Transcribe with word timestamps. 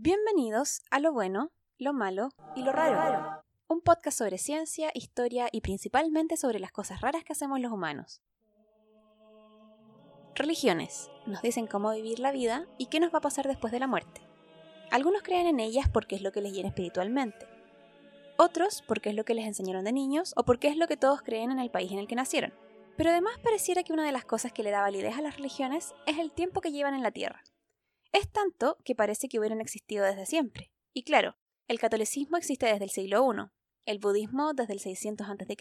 Bienvenidos 0.00 0.82
a 0.92 1.00
Lo 1.00 1.12
Bueno, 1.12 1.50
Lo 1.76 1.92
Malo 1.92 2.28
y 2.54 2.62
Lo 2.62 2.70
Raro. 2.70 3.42
Un 3.66 3.80
podcast 3.80 4.16
sobre 4.16 4.38
ciencia, 4.38 4.92
historia 4.94 5.48
y 5.50 5.60
principalmente 5.60 6.36
sobre 6.36 6.60
las 6.60 6.70
cosas 6.70 7.00
raras 7.00 7.24
que 7.24 7.32
hacemos 7.32 7.58
los 7.58 7.72
humanos. 7.72 8.22
Religiones. 10.36 11.10
Nos 11.26 11.42
dicen 11.42 11.66
cómo 11.66 11.90
vivir 11.90 12.20
la 12.20 12.30
vida 12.30 12.68
y 12.78 12.86
qué 12.86 13.00
nos 13.00 13.12
va 13.12 13.18
a 13.18 13.22
pasar 13.22 13.48
después 13.48 13.72
de 13.72 13.80
la 13.80 13.88
muerte. 13.88 14.20
Algunos 14.92 15.22
creen 15.22 15.48
en 15.48 15.58
ellas 15.58 15.88
porque 15.92 16.14
es 16.14 16.22
lo 16.22 16.30
que 16.30 16.42
les 16.42 16.52
llena 16.52 16.68
espiritualmente. 16.68 17.48
Otros 18.36 18.84
porque 18.86 19.10
es 19.10 19.16
lo 19.16 19.24
que 19.24 19.34
les 19.34 19.46
enseñaron 19.46 19.84
de 19.84 19.92
niños 19.92 20.32
o 20.36 20.44
porque 20.44 20.68
es 20.68 20.76
lo 20.76 20.86
que 20.86 20.96
todos 20.96 21.22
creen 21.22 21.50
en 21.50 21.58
el 21.58 21.72
país 21.72 21.90
en 21.90 21.98
el 21.98 22.06
que 22.06 22.14
nacieron. 22.14 22.54
Pero 22.96 23.10
además 23.10 23.36
pareciera 23.42 23.82
que 23.82 23.92
una 23.92 24.06
de 24.06 24.12
las 24.12 24.24
cosas 24.24 24.52
que 24.52 24.62
le 24.62 24.70
da 24.70 24.80
validez 24.80 25.18
a 25.18 25.22
las 25.22 25.38
religiones 25.38 25.92
es 26.06 26.18
el 26.18 26.30
tiempo 26.30 26.60
que 26.60 26.70
llevan 26.70 26.94
en 26.94 27.02
la 27.02 27.10
Tierra. 27.10 27.42
Es 28.12 28.30
tanto 28.30 28.78
que 28.84 28.94
parece 28.94 29.28
que 29.28 29.38
hubieran 29.38 29.60
existido 29.60 30.04
desde 30.04 30.26
siempre. 30.26 30.72
Y 30.94 31.02
claro, 31.04 31.36
el 31.66 31.78
catolicismo 31.78 32.36
existe 32.36 32.66
desde 32.66 32.84
el 32.84 32.90
siglo 32.90 33.30
I, 33.32 33.50
el 33.84 33.98
budismo 33.98 34.54
desde 34.54 34.72
el 34.72 34.80
600 34.80 35.28
a.C., 35.28 35.56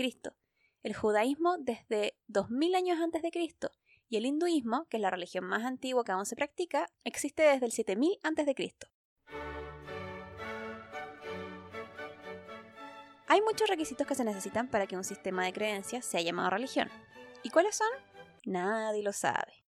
el 0.84 0.96
judaísmo 0.96 1.58
desde 1.58 2.18
2000 2.28 2.76
años 2.76 3.00
antes 3.02 3.22
de 3.22 3.32
Cristo 3.32 3.72
y 4.10 4.18
el 4.18 4.26
hinduismo, 4.26 4.86
que 4.90 4.98
es 4.98 5.02
la 5.02 5.10
religión 5.10 5.44
más 5.44 5.66
antigua 5.66 6.04
que 6.06 6.14
aún 6.14 6.26
se 6.26 6.36
practica, 6.36 6.90
existe 7.04 7.44
desde 7.44 7.66
el 7.66 7.72
7000 7.74 8.20
a.C. 8.24 8.76
Hay 13.28 13.42
muchos 13.42 13.68
requisitos 13.68 14.08
que 14.08 14.16
se 14.16 14.24
necesitan 14.24 14.70
para 14.70 14.88
que 14.88 14.96
un 14.96 15.04
sistema 15.04 15.44
de 15.44 15.52
creencias 15.52 16.06
sea 16.06 16.22
llamado 16.22 16.50
religión. 16.52 16.90
¿Y 17.44 17.50
cuáles 17.50 17.76
son? 17.76 17.90
Nadie 18.46 19.04
lo 19.04 19.12
sabe. 19.12 19.66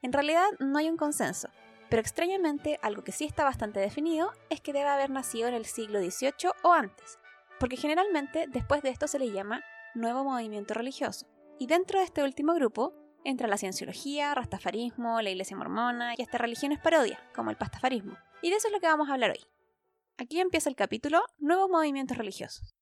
En 0.00 0.14
realidad 0.14 0.46
no 0.58 0.78
hay 0.78 0.88
un 0.88 0.96
consenso, 0.96 1.50
pero 1.92 2.00
extrañamente 2.00 2.78
algo 2.80 3.04
que 3.04 3.12
sí 3.12 3.26
está 3.26 3.44
bastante 3.44 3.78
definido 3.78 4.32
es 4.48 4.62
que 4.62 4.72
debe 4.72 4.88
haber 4.88 5.10
nacido 5.10 5.48
en 5.48 5.52
el 5.52 5.66
siglo 5.66 6.00
XVIII 6.00 6.52
o 6.62 6.72
antes, 6.72 7.18
porque 7.60 7.76
generalmente 7.76 8.46
después 8.48 8.80
de 8.80 8.88
esto 8.88 9.06
se 9.06 9.18
le 9.18 9.30
llama 9.30 9.62
nuevo 9.94 10.24
movimiento 10.24 10.72
religioso. 10.72 11.26
Y 11.58 11.66
dentro 11.66 11.98
de 11.98 12.06
este 12.06 12.22
último 12.22 12.54
grupo 12.54 12.94
entra 13.24 13.46
la 13.46 13.58
cienciología, 13.58 14.34
rastafarismo, 14.34 15.20
la 15.20 15.28
iglesia 15.28 15.54
mormona 15.54 16.14
y 16.16 16.22
hasta 16.22 16.38
religiones 16.38 16.78
parodia, 16.78 17.22
como 17.34 17.50
el 17.50 17.58
pastafarismo. 17.58 18.16
Y 18.40 18.48
de 18.48 18.56
eso 18.56 18.68
es 18.68 18.72
lo 18.72 18.80
que 18.80 18.86
vamos 18.86 19.10
a 19.10 19.12
hablar 19.12 19.32
hoy. 19.32 19.44
Aquí 20.16 20.40
empieza 20.40 20.70
el 20.70 20.76
capítulo 20.76 21.22
Nuevos 21.40 21.68
movimientos 21.68 22.16
religiosos. 22.16 22.74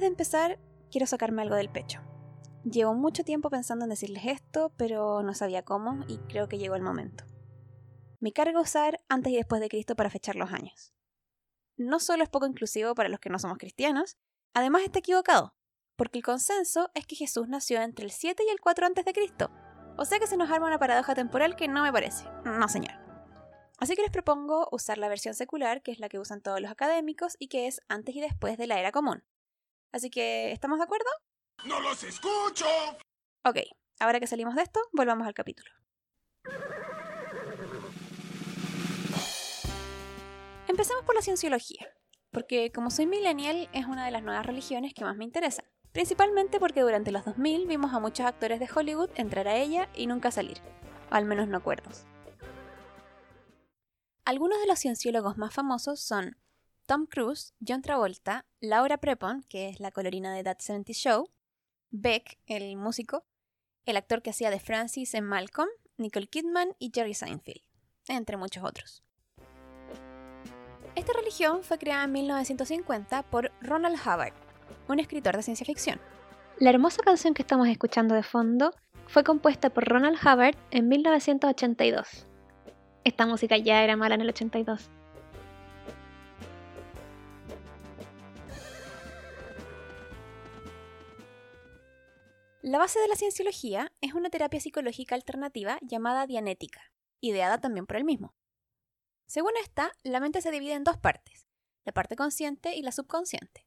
Antes 0.00 0.08
de 0.08 0.14
empezar, 0.14 0.58
quiero 0.90 1.06
sacarme 1.06 1.42
algo 1.42 1.56
del 1.56 1.68
pecho. 1.68 2.00
Llevo 2.64 2.94
mucho 2.94 3.22
tiempo 3.22 3.50
pensando 3.50 3.84
en 3.84 3.90
decirles 3.90 4.24
esto, 4.24 4.72
pero 4.78 5.22
no 5.22 5.34
sabía 5.34 5.62
cómo 5.62 6.06
y 6.08 6.16
creo 6.20 6.48
que 6.48 6.56
llegó 6.56 6.74
el 6.74 6.80
momento. 6.80 7.24
Me 8.18 8.32
cargo 8.32 8.62
usar 8.62 9.02
antes 9.10 9.30
y 9.30 9.36
después 9.36 9.60
de 9.60 9.68
Cristo 9.68 9.96
para 9.96 10.08
fechar 10.08 10.36
los 10.36 10.52
años. 10.54 10.94
No 11.76 12.00
solo 12.00 12.22
es 12.22 12.30
poco 12.30 12.46
inclusivo 12.46 12.94
para 12.94 13.10
los 13.10 13.20
que 13.20 13.28
no 13.28 13.38
somos 13.38 13.58
cristianos, 13.58 14.16
además 14.54 14.84
está 14.84 15.00
equivocado, 15.00 15.54
porque 15.96 16.16
el 16.16 16.24
consenso 16.24 16.90
es 16.94 17.06
que 17.06 17.16
Jesús 17.16 17.48
nació 17.48 17.82
entre 17.82 18.06
el 18.06 18.10
7 18.10 18.42
y 18.46 18.50
el 18.50 18.60
4 18.62 18.86
antes 18.86 19.04
de 19.04 19.12
Cristo. 19.12 19.50
O 19.98 20.06
sea 20.06 20.18
que 20.18 20.26
se 20.26 20.38
nos 20.38 20.50
arma 20.50 20.68
una 20.68 20.78
paradoja 20.78 21.14
temporal 21.14 21.56
que 21.56 21.68
no 21.68 21.82
me 21.82 21.92
parece. 21.92 22.24
No, 22.46 22.66
señor. 22.70 22.94
Así 23.78 23.96
que 23.96 24.02
les 24.02 24.10
propongo 24.10 24.66
usar 24.72 24.96
la 24.96 25.10
versión 25.10 25.34
secular, 25.34 25.82
que 25.82 25.92
es 25.92 26.00
la 26.00 26.08
que 26.08 26.18
usan 26.18 26.40
todos 26.40 26.58
los 26.58 26.70
académicos 26.70 27.36
y 27.38 27.48
que 27.48 27.66
es 27.66 27.82
antes 27.88 28.16
y 28.16 28.22
después 28.22 28.56
de 28.56 28.66
la 28.66 28.80
era 28.80 28.92
común. 28.92 29.22
Así 29.92 30.08
que, 30.10 30.52
¿estamos 30.52 30.78
de 30.78 30.84
acuerdo? 30.84 31.10
¡No 31.64 31.80
los 31.80 32.02
escucho! 32.04 32.66
Ok, 33.44 33.58
ahora 33.98 34.20
que 34.20 34.26
salimos 34.26 34.54
de 34.54 34.62
esto, 34.62 34.80
volvamos 34.92 35.26
al 35.26 35.34
capítulo. 35.34 35.70
Empecemos 40.68 41.04
por 41.04 41.16
la 41.16 41.22
cienciología, 41.22 41.88
porque 42.30 42.70
como 42.70 42.90
soy 42.90 43.06
millennial 43.06 43.68
es 43.72 43.86
una 43.86 44.04
de 44.04 44.12
las 44.12 44.22
nuevas 44.22 44.46
religiones 44.46 44.94
que 44.94 45.04
más 45.04 45.16
me 45.16 45.24
interesan, 45.24 45.66
principalmente 45.90 46.60
porque 46.60 46.82
durante 46.82 47.10
los 47.10 47.24
2000 47.24 47.66
vimos 47.66 47.92
a 47.92 47.98
muchos 47.98 48.26
actores 48.26 48.60
de 48.60 48.68
Hollywood 48.72 49.10
entrar 49.16 49.48
a 49.48 49.56
ella 49.56 49.88
y 49.96 50.06
nunca 50.06 50.30
salir, 50.30 50.58
al 51.10 51.24
menos 51.24 51.48
no 51.48 51.58
acuerdos. 51.58 52.06
Algunos 54.24 54.60
de 54.60 54.68
los 54.68 54.78
cienciólogos 54.78 55.36
más 55.36 55.52
famosos 55.52 56.00
son 56.00 56.36
Tom 56.90 57.06
Cruise, 57.06 57.54
John 57.64 57.82
Travolta, 57.82 58.46
Laura 58.58 58.98
Prepon, 58.98 59.44
que 59.48 59.68
es 59.68 59.78
la 59.78 59.92
colorina 59.92 60.34
de 60.34 60.42
That 60.42 60.58
70 60.58 60.92
Show, 60.92 61.30
Beck, 61.92 62.40
el 62.46 62.76
músico, 62.76 63.24
el 63.84 63.96
actor 63.96 64.22
que 64.22 64.30
hacía 64.30 64.50
de 64.50 64.58
Francis 64.58 65.14
en 65.14 65.22
Malcolm, 65.22 65.68
Nicole 65.98 66.26
Kidman 66.26 66.74
y 66.80 66.90
Jerry 66.92 67.14
Seinfeld, 67.14 67.62
entre 68.08 68.36
muchos 68.36 68.64
otros. 68.64 69.04
Esta 70.96 71.12
religión 71.12 71.62
fue 71.62 71.78
creada 71.78 72.02
en 72.02 72.10
1950 72.10 73.22
por 73.22 73.52
Ronald 73.60 74.00
Hubbard, 74.04 74.34
un 74.88 74.98
escritor 74.98 75.36
de 75.36 75.44
ciencia 75.44 75.64
ficción. 75.64 76.00
La 76.58 76.70
hermosa 76.70 77.04
canción 77.04 77.34
que 77.34 77.42
estamos 77.42 77.68
escuchando 77.68 78.16
de 78.16 78.24
fondo 78.24 78.74
fue 79.06 79.22
compuesta 79.22 79.70
por 79.70 79.84
Ronald 79.84 80.18
Hubbard 80.20 80.56
en 80.72 80.88
1982. 80.88 82.26
Esta 83.04 83.26
música 83.26 83.56
ya 83.58 83.84
era 83.84 83.94
mala 83.94 84.16
en 84.16 84.22
el 84.22 84.30
82. 84.30 84.90
La 92.62 92.76
base 92.76 93.00
de 93.00 93.08
la 93.08 93.16
cienciología 93.16 93.90
es 94.02 94.12
una 94.12 94.28
terapia 94.28 94.60
psicológica 94.60 95.14
alternativa 95.14 95.78
llamada 95.80 96.26
dianética, 96.26 96.92
ideada 97.22 97.58
también 97.58 97.86
por 97.86 97.96
él 97.96 98.04
mismo. 98.04 98.34
Según 99.26 99.52
esta, 99.62 99.92
la 100.02 100.20
mente 100.20 100.42
se 100.42 100.50
divide 100.50 100.74
en 100.74 100.84
dos 100.84 100.98
partes, 100.98 101.46
la 101.86 101.92
parte 101.92 102.16
consciente 102.16 102.76
y 102.76 102.82
la 102.82 102.92
subconsciente. 102.92 103.66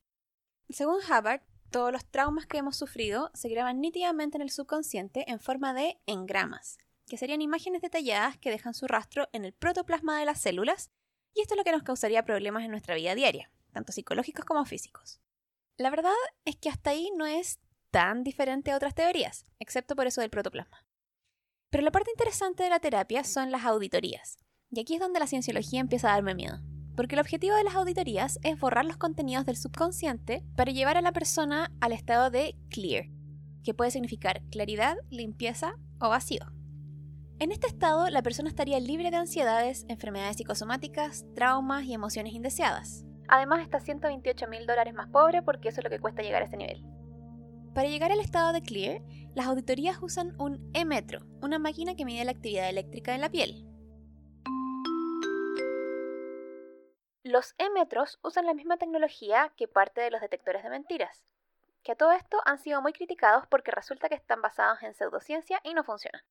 Según 0.70 0.98
Hubbard, 0.98 1.42
todos 1.72 1.92
los 1.92 2.06
traumas 2.06 2.46
que 2.46 2.60
hemos 2.60 2.78
sufrido 2.78 3.32
se 3.34 3.50
graban 3.50 3.82
nítidamente 3.82 4.38
en 4.38 4.44
el 4.44 4.52
subconsciente 4.52 5.26
en 5.28 5.40
forma 5.40 5.74
de 5.74 6.00
engramas, 6.06 6.78
que 7.08 7.18
serían 7.18 7.42
imágenes 7.42 7.82
detalladas 7.82 8.38
que 8.38 8.52
dejan 8.52 8.76
su 8.76 8.86
rastro 8.86 9.28
en 9.34 9.44
el 9.44 9.54
protoplasma 9.54 10.20
de 10.20 10.26
las 10.26 10.40
células, 10.40 10.92
y 11.34 11.42
esto 11.42 11.56
es 11.56 11.58
lo 11.58 11.64
que 11.64 11.72
nos 11.72 11.82
causaría 11.82 12.26
problemas 12.26 12.64
en 12.64 12.70
nuestra 12.70 12.94
vida 12.94 13.16
diaria, 13.16 13.50
tanto 13.72 13.92
psicológicos 13.92 14.46
como 14.46 14.64
físicos. 14.66 15.20
La 15.78 15.90
verdad 15.90 16.14
es 16.46 16.58
que 16.58 16.70
hasta 16.70 16.92
ahí 16.92 17.10
no 17.18 17.26
es 17.26 17.60
tan 17.94 18.24
diferente 18.24 18.72
a 18.72 18.76
otras 18.76 18.96
teorías, 18.96 19.46
excepto 19.60 19.96
por 19.96 20.08
eso 20.08 20.20
del 20.20 20.32
protoplasma. 20.32 20.84
Pero 21.70 21.84
la 21.84 21.92
parte 21.92 22.10
interesante 22.10 22.64
de 22.64 22.72
la 22.72 22.80
terapia 22.80 23.24
son 23.24 23.52
las 23.52 23.66
auditorías, 23.66 24.40
y 24.72 24.80
aquí 24.80 24.96
es 24.96 25.00
donde 25.00 25.20
la 25.20 25.28
cienciología 25.28 25.80
empieza 25.80 26.10
a 26.10 26.14
darme 26.14 26.34
miedo, 26.34 26.60
porque 26.96 27.14
el 27.14 27.22
objetivo 27.22 27.56
de 27.56 27.64
las 27.64 27.76
auditorías 27.76 28.40
es 28.42 28.60
borrar 28.60 28.86
los 28.86 28.98
contenidos 28.98 29.46
del 29.46 29.58
subconsciente 29.58 30.44
para 30.56 30.72
llevar 30.72 30.98
a 30.98 31.04
la 31.04 31.12
persona 31.12 31.72
al 31.82 31.92
estado 31.92 32.32
de 32.32 32.56
clear, 32.72 33.06
que 33.64 33.76
puede 33.76 33.92
significar 33.92 34.42
claridad, 34.50 34.98
limpieza 35.12 35.76
o 36.00 36.10
vacío. 36.10 36.42
En 37.38 37.52
este 37.52 37.68
estado, 37.68 38.10
la 38.10 38.24
persona 38.24 38.50
estaría 38.50 38.80
libre 38.80 39.12
de 39.12 39.18
ansiedades, 39.18 39.86
enfermedades 39.88 40.38
psicosomáticas, 40.38 41.26
traumas 41.36 41.84
y 41.84 41.94
emociones 41.94 42.34
indeseadas. 42.34 43.06
Además, 43.28 43.62
está 43.62 43.80
128 43.80 44.48
mil 44.48 44.66
dólares 44.66 44.96
más 44.96 45.10
pobre 45.10 45.44
porque 45.44 45.70
eso 45.70 45.80
es 45.80 45.84
lo 45.84 45.92
que 45.92 46.00
cuesta 46.00 46.24
llegar 46.24 46.42
a 46.42 46.46
ese 46.46 46.58
nivel. 46.58 46.84
Para 47.74 47.90
llegar 47.90 48.12
al 48.12 48.20
estado 48.20 48.54
de 48.54 48.62
clear, 48.62 49.02
las 49.34 49.48
auditorías 49.48 49.98
usan 50.00 50.40
un 50.40 50.70
E-metro, 50.76 51.26
una 51.42 51.58
máquina 51.58 51.96
que 51.96 52.06
mide 52.06 52.24
la 52.24 52.32
actividad 52.32 52.70
eléctrica 52.70 53.16
en 53.16 53.22
la 53.22 53.32
piel. 53.32 53.66
Los 57.24 57.56
E-metros 57.58 58.20
usan 58.22 58.46
la 58.46 58.54
misma 58.54 58.78
tecnología 58.78 59.52
que 59.58 59.68
parte 59.68 60.02
de 60.02 60.12
los 60.12 60.22
detectores 60.22 60.62
de 60.62 60.70
mentiras, 60.70 61.26
que 61.82 61.94
a 61.94 61.96
todo 61.96 62.12
esto 62.12 62.38
han 62.46 62.60
sido 62.60 62.80
muy 62.84 62.94
criticados 62.94 63.48
porque 63.48 63.72
resulta 63.72 64.08
que 64.08 64.16
están 64.16 64.44
basados 64.44 64.84
en 64.84 64.94
pseudociencia 64.94 65.60
y 65.64 65.74
no 65.74 65.84
funcionan. 65.84 66.22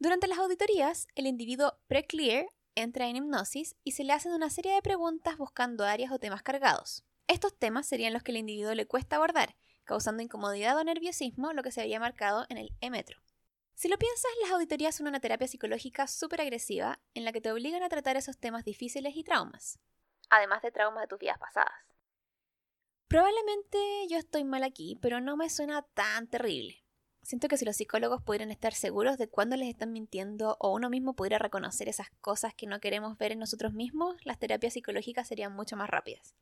Durante 0.00 0.26
las 0.26 0.38
auditorías, 0.38 1.06
el 1.14 1.28
individuo 1.28 1.74
pre-clear 1.86 2.46
entra 2.74 3.06
en 3.06 3.16
hipnosis 3.16 3.76
y 3.84 3.92
se 3.92 4.02
le 4.02 4.12
hacen 4.12 4.32
una 4.32 4.50
serie 4.50 4.74
de 4.74 4.82
preguntas 4.82 5.36
buscando 5.38 5.84
áreas 5.84 6.10
o 6.10 6.18
temas 6.18 6.42
cargados. 6.42 7.04
Estos 7.28 7.56
temas 7.56 7.86
serían 7.86 8.12
los 8.12 8.24
que 8.24 8.32
el 8.32 8.38
individuo 8.38 8.74
le 8.74 8.86
cuesta 8.86 9.16
abordar 9.16 9.54
causando 9.84 10.22
incomodidad 10.22 10.76
o 10.76 10.84
nerviosismo, 10.84 11.52
lo 11.52 11.62
que 11.62 11.72
se 11.72 11.80
había 11.80 12.00
marcado 12.00 12.46
en 12.48 12.58
el 12.58 12.70
E-metro. 12.80 13.18
Si 13.74 13.88
lo 13.88 13.98
piensas, 13.98 14.30
las 14.42 14.52
auditorías 14.52 14.94
son 14.94 15.08
una 15.08 15.20
terapia 15.20 15.48
psicológica 15.48 16.06
súper 16.06 16.40
agresiva 16.40 17.00
en 17.14 17.24
la 17.24 17.32
que 17.32 17.40
te 17.40 17.50
obligan 17.50 17.82
a 17.82 17.88
tratar 17.88 18.16
esos 18.16 18.38
temas 18.38 18.64
difíciles 18.64 19.16
y 19.16 19.24
traumas, 19.24 19.78
además 20.30 20.62
de 20.62 20.70
traumas 20.70 21.02
de 21.02 21.08
tus 21.08 21.18
vidas 21.18 21.38
pasadas. 21.38 21.74
Probablemente 23.08 23.78
yo 24.08 24.16
estoy 24.16 24.44
mal 24.44 24.62
aquí, 24.62 24.98
pero 25.00 25.20
no 25.20 25.36
me 25.36 25.50
suena 25.50 25.82
tan 25.94 26.28
terrible. 26.28 26.84
Siento 27.22 27.48
que 27.48 27.56
si 27.56 27.64
los 27.64 27.76
psicólogos 27.76 28.22
pudieran 28.22 28.50
estar 28.50 28.74
seguros 28.74 29.18
de 29.18 29.28
cuándo 29.28 29.56
les 29.56 29.68
están 29.68 29.92
mintiendo 29.92 30.56
o 30.60 30.74
uno 30.74 30.90
mismo 30.90 31.14
pudiera 31.14 31.38
reconocer 31.38 31.88
esas 31.88 32.10
cosas 32.20 32.54
que 32.54 32.66
no 32.66 32.80
queremos 32.80 33.16
ver 33.16 33.32
en 33.32 33.38
nosotros 33.38 33.72
mismos, 33.72 34.16
las 34.24 34.38
terapias 34.38 34.74
psicológicas 34.74 35.26
serían 35.26 35.54
mucho 35.54 35.76
más 35.76 35.88
rápidas. 35.88 36.34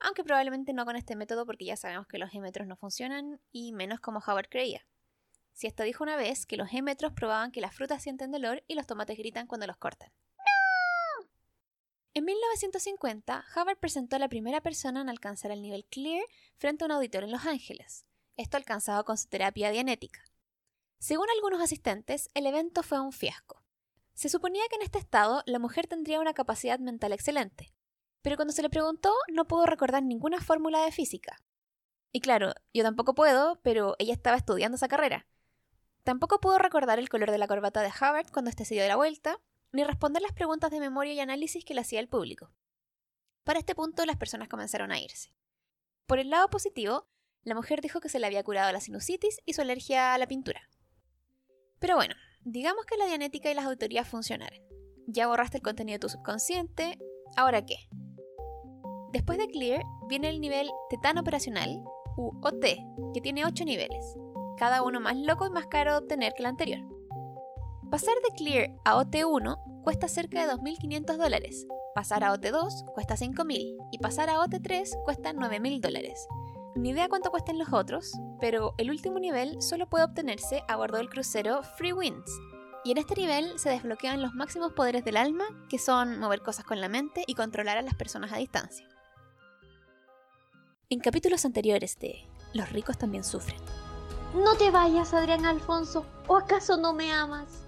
Aunque 0.00 0.24
probablemente 0.24 0.72
no 0.72 0.84
con 0.84 0.96
este 0.96 1.16
método 1.16 1.46
porque 1.46 1.64
ya 1.64 1.76
sabemos 1.76 2.06
que 2.06 2.18
los 2.18 2.30
G-metros 2.30 2.66
no 2.66 2.76
funcionan 2.76 3.40
y 3.52 3.72
menos 3.72 4.00
como 4.00 4.20
Howard 4.20 4.48
creía. 4.48 4.86
Si 5.52 5.66
esto 5.66 5.82
dijo 5.84 6.02
una 6.02 6.16
vez 6.16 6.46
que 6.46 6.56
los 6.56 6.68
G-metros 6.68 7.12
probaban 7.12 7.52
que 7.52 7.60
las 7.60 7.74
frutas 7.74 8.02
sienten 8.02 8.32
dolor 8.32 8.64
y 8.66 8.74
los 8.74 8.86
tomates 8.86 9.16
gritan 9.16 9.46
cuando 9.46 9.66
los 9.66 9.76
cortan. 9.76 10.10
¡No! 10.36 11.28
En 12.12 12.24
1950, 12.24 13.44
Howard 13.56 13.78
presentó 13.78 14.16
a 14.16 14.18
la 14.18 14.28
primera 14.28 14.60
persona 14.60 15.00
en 15.00 15.08
alcanzar 15.08 15.50
el 15.50 15.62
nivel 15.62 15.84
Clear 15.84 16.24
frente 16.56 16.84
a 16.84 16.86
un 16.86 16.92
auditor 16.92 17.24
en 17.24 17.32
Los 17.32 17.46
Ángeles, 17.46 18.04
esto 18.36 18.56
alcanzado 18.56 19.04
con 19.04 19.16
su 19.16 19.28
terapia 19.28 19.70
dianética. 19.70 20.24
Según 20.98 21.28
algunos 21.30 21.60
asistentes, 21.60 22.28
el 22.34 22.46
evento 22.46 22.82
fue 22.82 23.00
un 23.00 23.12
fiasco. 23.12 23.62
Se 24.14 24.28
suponía 24.28 24.62
que 24.70 24.76
en 24.76 24.82
este 24.82 24.98
estado 24.98 25.42
la 25.46 25.58
mujer 25.58 25.86
tendría 25.86 26.20
una 26.20 26.34
capacidad 26.34 26.78
mental 26.78 27.12
excelente, 27.12 27.74
pero 28.24 28.36
cuando 28.36 28.54
se 28.54 28.62
le 28.62 28.70
preguntó 28.70 29.12
no 29.30 29.46
pudo 29.46 29.66
recordar 29.66 30.02
ninguna 30.02 30.40
fórmula 30.40 30.82
de 30.82 30.90
física. 30.90 31.36
Y 32.10 32.20
claro, 32.20 32.54
yo 32.72 32.82
tampoco 32.82 33.14
puedo, 33.14 33.60
pero 33.62 33.96
ella 33.98 34.14
estaba 34.14 34.38
estudiando 34.38 34.76
esa 34.76 34.88
carrera. 34.88 35.26
Tampoco 36.04 36.40
pudo 36.40 36.56
recordar 36.56 36.98
el 36.98 37.10
color 37.10 37.30
de 37.30 37.36
la 37.36 37.46
corbata 37.46 37.82
de 37.82 37.92
Howard 38.00 38.30
cuando 38.32 38.48
éste 38.48 38.64
se 38.64 38.74
dio 38.74 38.88
la 38.88 38.96
vuelta, 38.96 39.42
ni 39.72 39.84
responder 39.84 40.22
las 40.22 40.32
preguntas 40.32 40.70
de 40.70 40.80
memoria 40.80 41.12
y 41.12 41.20
análisis 41.20 41.66
que 41.66 41.74
le 41.74 41.82
hacía 41.82 42.00
el 42.00 42.08
público. 42.08 42.50
Para 43.44 43.58
este 43.58 43.74
punto 43.74 44.06
las 44.06 44.16
personas 44.16 44.48
comenzaron 44.48 44.90
a 44.90 44.98
irse. 44.98 45.34
Por 46.06 46.18
el 46.18 46.30
lado 46.30 46.48
positivo, 46.48 47.06
la 47.42 47.54
mujer 47.54 47.82
dijo 47.82 48.00
que 48.00 48.08
se 48.08 48.18
le 48.18 48.26
había 48.26 48.42
curado 48.42 48.72
la 48.72 48.80
sinusitis 48.80 49.42
y 49.44 49.52
su 49.52 49.60
alergia 49.60 50.14
a 50.14 50.18
la 50.18 50.26
pintura. 50.26 50.70
Pero 51.78 51.96
bueno, 51.96 52.14
digamos 52.40 52.86
que 52.86 52.96
la 52.96 53.04
dianética 53.04 53.50
y 53.50 53.54
las 53.54 53.66
auditorías 53.66 54.08
funcionaron. 54.08 54.60
Ya 55.06 55.26
borraste 55.26 55.58
el 55.58 55.62
contenido 55.62 55.96
de 55.96 56.00
tu 56.00 56.08
subconsciente, 56.08 56.98
¿ahora 57.36 57.66
qué? 57.66 57.86
Después 59.14 59.38
de 59.38 59.46
Clear 59.46 59.84
viene 60.08 60.28
el 60.28 60.40
nivel 60.40 60.68
Tetán 60.90 61.18
Operacional, 61.18 61.84
u 62.16 62.32
OT, 62.42 62.64
que 63.14 63.20
tiene 63.22 63.46
8 63.46 63.64
niveles, 63.64 64.16
cada 64.56 64.82
uno 64.82 64.98
más 64.98 65.16
loco 65.16 65.46
y 65.46 65.50
más 65.50 65.68
caro 65.68 65.92
de 65.92 65.98
obtener 65.98 66.32
que 66.34 66.42
el 66.42 66.46
anterior. 66.46 66.80
Pasar 67.92 68.16
de 68.28 68.34
Clear 68.36 68.70
a 68.84 68.96
OT1 68.96 69.82
cuesta 69.84 70.08
cerca 70.08 70.44
de 70.44 70.52
2.500 70.52 71.16
dólares, 71.16 71.64
pasar 71.94 72.24
a 72.24 72.34
OT2 72.34 72.92
cuesta 72.92 73.14
5.000 73.14 73.76
y 73.92 73.98
pasar 73.98 74.30
a 74.30 74.40
OT3 74.40 75.04
cuesta 75.04 75.32
9.000 75.32 75.80
dólares. 75.80 76.26
Ni 76.74 76.90
idea 76.90 77.08
cuánto 77.08 77.30
cuesten 77.30 77.56
los 77.56 77.72
otros, 77.72 78.18
pero 78.40 78.74
el 78.78 78.90
último 78.90 79.20
nivel 79.20 79.62
solo 79.62 79.88
puede 79.88 80.06
obtenerse 80.06 80.64
a 80.66 80.74
bordo 80.74 80.96
del 80.96 81.08
crucero 81.08 81.62
Free 81.62 81.92
Winds. 81.92 82.32
Y 82.82 82.90
en 82.90 82.98
este 82.98 83.14
nivel 83.14 83.60
se 83.60 83.70
desbloquean 83.70 84.22
los 84.22 84.34
máximos 84.34 84.72
poderes 84.72 85.04
del 85.04 85.18
alma, 85.18 85.44
que 85.68 85.78
son 85.78 86.18
mover 86.18 86.40
cosas 86.40 86.64
con 86.64 86.80
la 86.80 86.88
mente 86.88 87.22
y 87.28 87.34
controlar 87.34 87.78
a 87.78 87.82
las 87.82 87.94
personas 87.94 88.32
a 88.32 88.38
distancia. 88.38 88.88
En 90.94 91.00
capítulos 91.00 91.44
anteriores 91.44 91.98
de 91.98 92.20
Los 92.52 92.70
ricos 92.70 92.96
también 92.96 93.24
sufren. 93.24 93.58
No 94.32 94.54
te 94.54 94.70
vayas, 94.70 95.12
Adrián 95.12 95.44
Alfonso, 95.44 96.06
¿o 96.28 96.36
acaso 96.36 96.76
no 96.76 96.92
me 96.92 97.10
amas? 97.10 97.64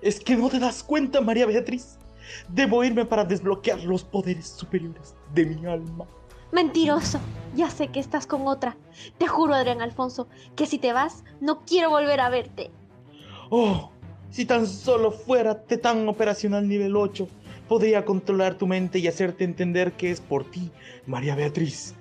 ¿Es 0.00 0.18
que 0.18 0.34
no 0.34 0.50
te 0.50 0.58
das 0.58 0.82
cuenta, 0.82 1.20
María 1.20 1.46
Beatriz? 1.46 1.98
Debo 2.48 2.82
irme 2.82 3.04
para 3.04 3.24
desbloquear 3.24 3.84
los 3.84 4.02
poderes 4.02 4.48
superiores 4.48 5.14
de 5.32 5.46
mi 5.46 5.66
alma. 5.66 6.04
Mentiroso, 6.50 7.20
ya 7.54 7.70
sé 7.70 7.86
que 7.86 8.00
estás 8.00 8.26
con 8.26 8.48
otra. 8.48 8.76
Te 9.18 9.28
juro, 9.28 9.54
Adrián 9.54 9.80
Alfonso, 9.80 10.26
que 10.56 10.66
si 10.66 10.78
te 10.78 10.92
vas, 10.92 11.22
no 11.40 11.60
quiero 11.64 11.90
volver 11.90 12.18
a 12.18 12.28
verte. 12.28 12.72
Oh, 13.50 13.92
si 14.30 14.46
tan 14.46 14.66
solo 14.66 15.12
fuera 15.12 15.62
Tetán 15.62 16.08
Operacional 16.08 16.68
nivel 16.68 16.96
8, 16.96 17.28
podría 17.68 18.04
controlar 18.04 18.58
tu 18.58 18.66
mente 18.66 18.98
y 18.98 19.06
hacerte 19.06 19.44
entender 19.44 19.92
que 19.92 20.10
es 20.10 20.20
por 20.20 20.50
ti, 20.50 20.72
María 21.06 21.36
Beatriz. 21.36 21.94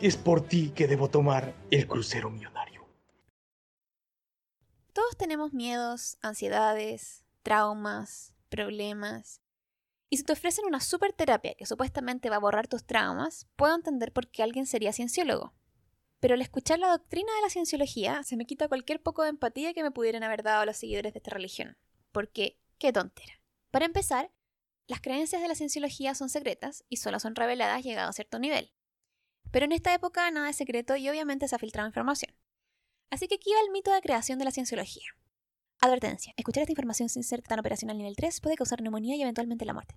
Es 0.00 0.16
por 0.16 0.46
ti 0.46 0.70
que 0.70 0.88
debo 0.88 1.08
tomar 1.08 1.54
el 1.70 1.86
crucero 1.86 2.28
millonario. 2.28 2.84
Todos 4.92 5.16
tenemos 5.16 5.52
miedos, 5.52 6.18
ansiedades, 6.20 7.24
traumas, 7.42 8.34
problemas. 8.48 9.40
Y 10.10 10.16
si 10.16 10.24
te 10.24 10.32
ofrecen 10.32 10.66
una 10.66 10.80
super 10.80 11.12
terapia 11.12 11.54
que 11.54 11.66
supuestamente 11.66 12.28
va 12.28 12.36
a 12.36 12.40
borrar 12.40 12.68
tus 12.68 12.84
traumas, 12.84 13.46
puedo 13.56 13.74
entender 13.74 14.12
por 14.12 14.28
qué 14.28 14.42
alguien 14.42 14.66
sería 14.66 14.92
cienciólogo. 14.92 15.54
Pero 16.20 16.34
al 16.34 16.42
escuchar 16.42 16.78
la 16.78 16.88
doctrina 16.88 17.32
de 17.34 17.42
la 17.42 17.50
cienciología, 17.50 18.22
se 18.24 18.36
me 18.36 18.46
quita 18.46 18.68
cualquier 18.68 19.02
poco 19.02 19.22
de 19.22 19.30
empatía 19.30 19.74
que 19.74 19.82
me 19.82 19.90
pudieran 19.90 20.22
haber 20.22 20.42
dado 20.42 20.64
los 20.64 20.76
seguidores 20.76 21.12
de 21.12 21.18
esta 21.18 21.30
religión. 21.30 21.76
Porque, 22.12 22.58
qué 22.78 22.92
tontera. 22.92 23.40
Para 23.70 23.86
empezar, 23.86 24.30
las 24.86 25.00
creencias 25.00 25.42
de 25.42 25.48
la 25.48 25.54
cienciología 25.54 26.14
son 26.14 26.28
secretas 26.28 26.84
y 26.88 26.96
solo 26.96 27.20
son 27.20 27.34
reveladas 27.34 27.82
llegado 27.82 28.10
a 28.10 28.12
cierto 28.12 28.38
nivel. 28.38 28.72
Pero 29.54 29.66
en 29.66 29.72
esta 29.72 29.94
época 29.94 30.28
nada 30.32 30.50
es 30.50 30.56
secreto 30.56 30.96
y 30.96 31.08
obviamente 31.08 31.46
se 31.46 31.54
ha 31.54 31.60
filtrado 31.60 31.86
información. 31.86 32.34
Así 33.08 33.28
que 33.28 33.36
aquí 33.36 33.50
va 33.52 33.64
el 33.64 33.70
mito 33.70 33.92
de 33.92 34.00
creación 34.00 34.36
de 34.40 34.44
la 34.44 34.50
cienciología. 34.50 35.06
Advertencia. 35.80 36.34
Escuchar 36.36 36.62
esta 36.62 36.72
información 36.72 37.08
sin 37.08 37.22
ser 37.22 37.40
tan 37.40 37.60
operacional 37.60 37.96
nivel 37.96 38.16
3 38.16 38.40
puede 38.40 38.56
causar 38.56 38.82
neumonía 38.82 39.14
y 39.14 39.22
eventualmente 39.22 39.64
la 39.64 39.72
muerte. 39.72 39.94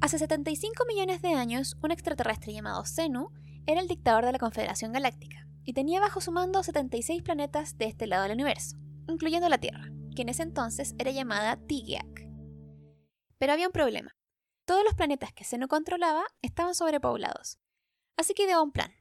Hace 0.00 0.20
75 0.20 0.84
millones 0.86 1.20
de 1.20 1.30
años, 1.30 1.76
un 1.82 1.90
extraterrestre 1.90 2.52
llamado 2.52 2.84
Zenu 2.86 3.30
era 3.66 3.80
el 3.80 3.88
dictador 3.88 4.24
de 4.24 4.30
la 4.30 4.38
Confederación 4.38 4.92
Galáctica 4.92 5.48
y 5.64 5.72
tenía 5.72 5.98
bajo 5.98 6.20
su 6.20 6.30
mando 6.30 6.62
76 6.62 7.24
planetas 7.24 7.76
de 7.76 7.86
este 7.86 8.06
lado 8.06 8.22
del 8.22 8.34
universo, 8.34 8.76
incluyendo 9.08 9.48
la 9.48 9.58
Tierra, 9.58 9.90
que 10.14 10.22
en 10.22 10.28
ese 10.28 10.44
entonces 10.44 10.94
era 10.96 11.10
llamada 11.10 11.56
Tigiak. 11.56 12.30
Pero 13.36 13.52
había 13.52 13.66
un 13.66 13.72
problema. 13.72 14.15
Todos 14.66 14.84
los 14.84 14.94
planetas 14.94 15.32
que 15.32 15.44
Zenu 15.44 15.68
controlaba 15.68 16.24
estaban 16.42 16.74
sobrepoblados, 16.74 17.58
así 18.16 18.34
que 18.34 18.42
ideó 18.44 18.62
un 18.62 18.72
plan 18.72 18.92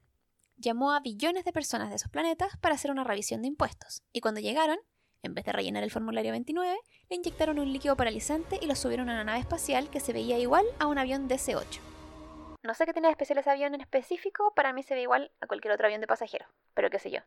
llamó 0.58 0.94
a 0.94 1.00
billones 1.00 1.44
de 1.44 1.54
personas 1.54 1.90
de 1.90 1.96
esos 1.96 2.10
planetas 2.10 2.58
para 2.58 2.76
hacer 2.76 2.92
una 2.92 3.04
revisión 3.04 3.42
de 3.42 3.48
impuestos, 3.48 4.04
y 4.14 4.22
cuando 4.22 4.40
llegaron, 4.40 4.78
en 5.22 5.34
vez 5.34 5.46
de 5.46 5.52
rellenar 5.52 5.84
el 5.84 5.92
formulario 5.92 6.32
29, 6.32 6.78
le 7.10 7.16
inyectaron 7.16 7.60
un 7.60 7.72
líquido 7.72 7.96
paralizante 7.96 8.58
y 8.62 8.68
lo 8.68 8.76
subieron 8.76 9.10
a 9.10 9.14
una 9.14 9.24
nave 9.24 9.40
espacial 9.40 9.90
que 9.90 10.00
se 10.00 10.14
veía 10.14 10.38
igual 10.38 10.66
a 10.80 10.88
un 10.88 10.98
avión 10.98 11.28
DC-8. 11.28 11.80
No 12.64 12.74
sé 12.74 12.86
qué 12.86 12.94
tiene 12.94 13.10
de 13.10 13.12
especial 13.12 13.40
ese 13.40 13.50
avión 13.50 13.76
en 13.76 13.82
específico, 13.82 14.54
para 14.56 14.74
mí 14.74 14.82
se 14.84 14.96
ve 14.96 15.02
igual 15.02 15.32
a 15.42 15.48
cualquier 15.48 15.74
otro 15.74 15.88
avión 15.88 16.02
de 16.02 16.08
pasajeros, 16.08 16.48
pero 16.74 16.90
qué 16.90 17.00
sé 17.00 17.12
yo. 17.12 17.20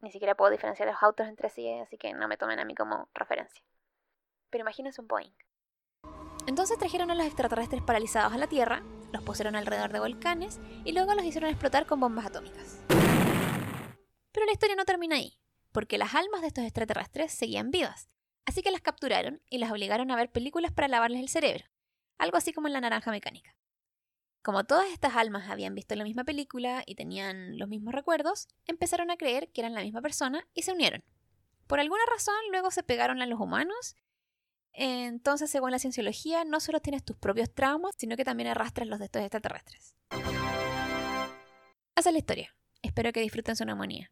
Ni 0.00 0.10
siquiera 0.10 0.34
puedo 0.34 0.50
diferenciar 0.50 0.88
los 0.88 1.02
autos 1.02 1.26
entre 1.26 1.48
sí, 1.48 1.70
así 1.78 1.96
que 1.96 2.12
no 2.12 2.28
me 2.28 2.36
tomen 2.36 2.58
a 2.58 2.64
mí 2.64 2.74
como 2.74 3.08
referencia. 3.14 3.64
Pero 4.50 4.62
imagínense 4.62 5.00
un 5.00 5.08
Boeing. 5.08 5.32
Entonces 6.46 6.78
trajeron 6.78 7.10
a 7.10 7.14
los 7.14 7.24
extraterrestres 7.24 7.82
paralizados 7.82 8.32
a 8.32 8.38
la 8.38 8.46
Tierra, 8.46 8.82
los 9.12 9.22
pusieron 9.22 9.56
alrededor 9.56 9.92
de 9.92 10.00
volcanes 10.00 10.60
y 10.84 10.92
luego 10.92 11.14
los 11.14 11.24
hicieron 11.24 11.48
explotar 11.48 11.86
con 11.86 12.00
bombas 12.00 12.26
atómicas. 12.26 12.80
Pero 14.32 14.46
la 14.46 14.52
historia 14.52 14.76
no 14.76 14.84
termina 14.84 15.16
ahí, 15.16 15.38
porque 15.72 15.96
las 15.96 16.14
almas 16.14 16.42
de 16.42 16.48
estos 16.48 16.64
extraterrestres 16.64 17.32
seguían 17.32 17.70
vivas, 17.70 18.10
así 18.44 18.62
que 18.62 18.70
las 18.70 18.82
capturaron 18.82 19.40
y 19.48 19.58
las 19.58 19.70
obligaron 19.70 20.10
a 20.10 20.16
ver 20.16 20.30
películas 20.30 20.72
para 20.72 20.88
lavarles 20.88 21.20
el 21.20 21.28
cerebro, 21.28 21.64
algo 22.18 22.36
así 22.36 22.52
como 22.52 22.66
en 22.66 22.74
la 22.74 22.80
naranja 22.80 23.10
mecánica. 23.10 23.56
Como 24.42 24.64
todas 24.64 24.90
estas 24.92 25.16
almas 25.16 25.48
habían 25.48 25.74
visto 25.74 25.94
la 25.94 26.04
misma 26.04 26.24
película 26.24 26.82
y 26.84 26.96
tenían 26.96 27.58
los 27.58 27.68
mismos 27.68 27.94
recuerdos, 27.94 28.48
empezaron 28.66 29.10
a 29.10 29.16
creer 29.16 29.50
que 29.50 29.62
eran 29.62 29.72
la 29.72 29.80
misma 29.80 30.02
persona 30.02 30.46
y 30.52 30.62
se 30.62 30.72
unieron. 30.72 31.02
Por 31.66 31.80
alguna 31.80 32.02
razón 32.12 32.34
luego 32.50 32.70
se 32.70 32.82
pegaron 32.82 33.22
a 33.22 33.26
los 33.26 33.40
humanos 33.40 33.96
entonces, 34.74 35.50
según 35.50 35.70
la 35.70 35.78
cienciología, 35.78 36.44
no 36.44 36.60
solo 36.60 36.80
tienes 36.80 37.04
tus 37.04 37.16
propios 37.16 37.52
traumas, 37.52 37.92
sino 37.96 38.16
que 38.16 38.24
también 38.24 38.48
arrastras 38.48 38.88
los 38.88 38.98
de 38.98 39.06
estos 39.06 39.22
extraterrestres. 39.22 39.94
Esa 41.96 42.10
es 42.10 42.12
la 42.12 42.18
historia. 42.18 42.54
Espero 42.82 43.12
que 43.12 43.20
disfruten 43.20 43.56
su 43.56 43.64
neumonía. 43.64 44.10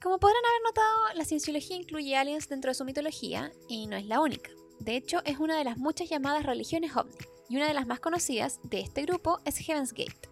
Como 0.00 0.20
podrán 0.20 0.44
haber 0.44 0.62
notado, 0.64 1.14
la 1.16 1.24
cienciología 1.24 1.76
incluye 1.76 2.16
aliens 2.16 2.48
dentro 2.48 2.70
de 2.70 2.76
su 2.76 2.84
mitología 2.84 3.50
y 3.68 3.88
no 3.88 3.96
es 3.96 4.06
la 4.06 4.20
única. 4.20 4.50
De 4.78 4.94
hecho, 4.96 5.22
es 5.24 5.38
una 5.38 5.58
de 5.58 5.64
las 5.64 5.76
muchas 5.76 6.08
llamadas 6.08 6.46
religiones 6.46 6.96
ovni, 6.96 7.16
y 7.48 7.56
una 7.56 7.66
de 7.66 7.74
las 7.74 7.86
más 7.88 7.98
conocidas 7.98 8.60
de 8.62 8.80
este 8.80 9.02
grupo 9.02 9.40
es 9.44 9.58
Heaven's 9.58 9.92
Gate. 9.92 10.28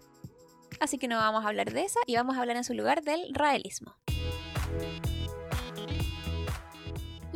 Así 0.78 0.98
que 0.98 1.08
no 1.08 1.16
vamos 1.16 1.44
a 1.44 1.48
hablar 1.48 1.72
de 1.72 1.82
esa 1.82 2.00
y 2.06 2.14
vamos 2.14 2.36
a 2.36 2.40
hablar 2.40 2.56
en 2.56 2.64
su 2.64 2.74
lugar 2.74 3.02
del 3.02 3.34
raelismo. 3.34 3.96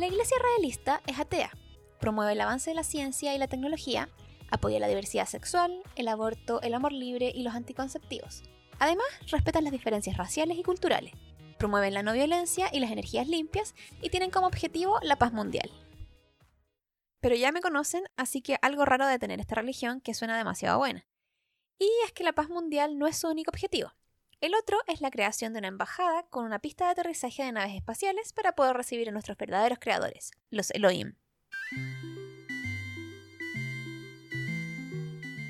La 0.01 0.07
Iglesia 0.07 0.35
Realista 0.41 0.99
es 1.05 1.19
atea, 1.19 1.51
promueve 1.99 2.31
el 2.31 2.41
avance 2.41 2.71
de 2.71 2.75
la 2.75 2.83
ciencia 2.83 3.35
y 3.35 3.37
la 3.37 3.47
tecnología, 3.47 4.09
apoya 4.49 4.79
la 4.79 4.87
diversidad 4.87 5.27
sexual, 5.27 5.83
el 5.95 6.07
aborto, 6.07 6.59
el 6.63 6.73
amor 6.73 6.91
libre 6.91 7.31
y 7.35 7.43
los 7.43 7.53
anticonceptivos. 7.53 8.41
Además, 8.79 9.05
respetan 9.29 9.63
las 9.63 9.71
diferencias 9.71 10.17
raciales 10.17 10.57
y 10.57 10.63
culturales, 10.63 11.13
promueven 11.59 11.93
la 11.93 12.01
no 12.01 12.13
violencia 12.13 12.67
y 12.73 12.79
las 12.79 12.89
energías 12.89 13.27
limpias 13.27 13.75
y 14.01 14.09
tienen 14.09 14.31
como 14.31 14.47
objetivo 14.47 14.97
la 15.03 15.17
paz 15.17 15.33
mundial. 15.33 15.69
Pero 17.19 17.35
ya 17.35 17.51
me 17.51 17.61
conocen, 17.61 18.01
así 18.17 18.41
que 18.41 18.57
algo 18.63 18.85
raro 18.85 19.05
de 19.05 19.19
tener 19.19 19.39
esta 19.39 19.53
religión 19.53 20.01
que 20.01 20.15
suena 20.15 20.35
demasiado 20.35 20.79
buena. 20.79 21.05
Y 21.77 21.87
es 22.05 22.11
que 22.11 22.23
la 22.23 22.33
paz 22.33 22.49
mundial 22.49 22.97
no 22.97 23.05
es 23.05 23.17
su 23.17 23.27
único 23.27 23.51
objetivo. 23.51 23.91
El 24.41 24.55
otro 24.55 24.79
es 24.87 25.01
la 25.01 25.11
creación 25.11 25.53
de 25.53 25.59
una 25.59 25.67
embajada 25.67 26.23
con 26.31 26.45
una 26.45 26.57
pista 26.57 26.85
de 26.85 26.91
aterrizaje 26.91 27.43
de 27.43 27.51
naves 27.51 27.75
espaciales 27.75 28.33
para 28.33 28.53
poder 28.53 28.75
recibir 28.75 29.07
a 29.07 29.11
nuestros 29.11 29.37
verdaderos 29.37 29.77
creadores, 29.79 30.31
los 30.49 30.71
Elohim. 30.71 31.13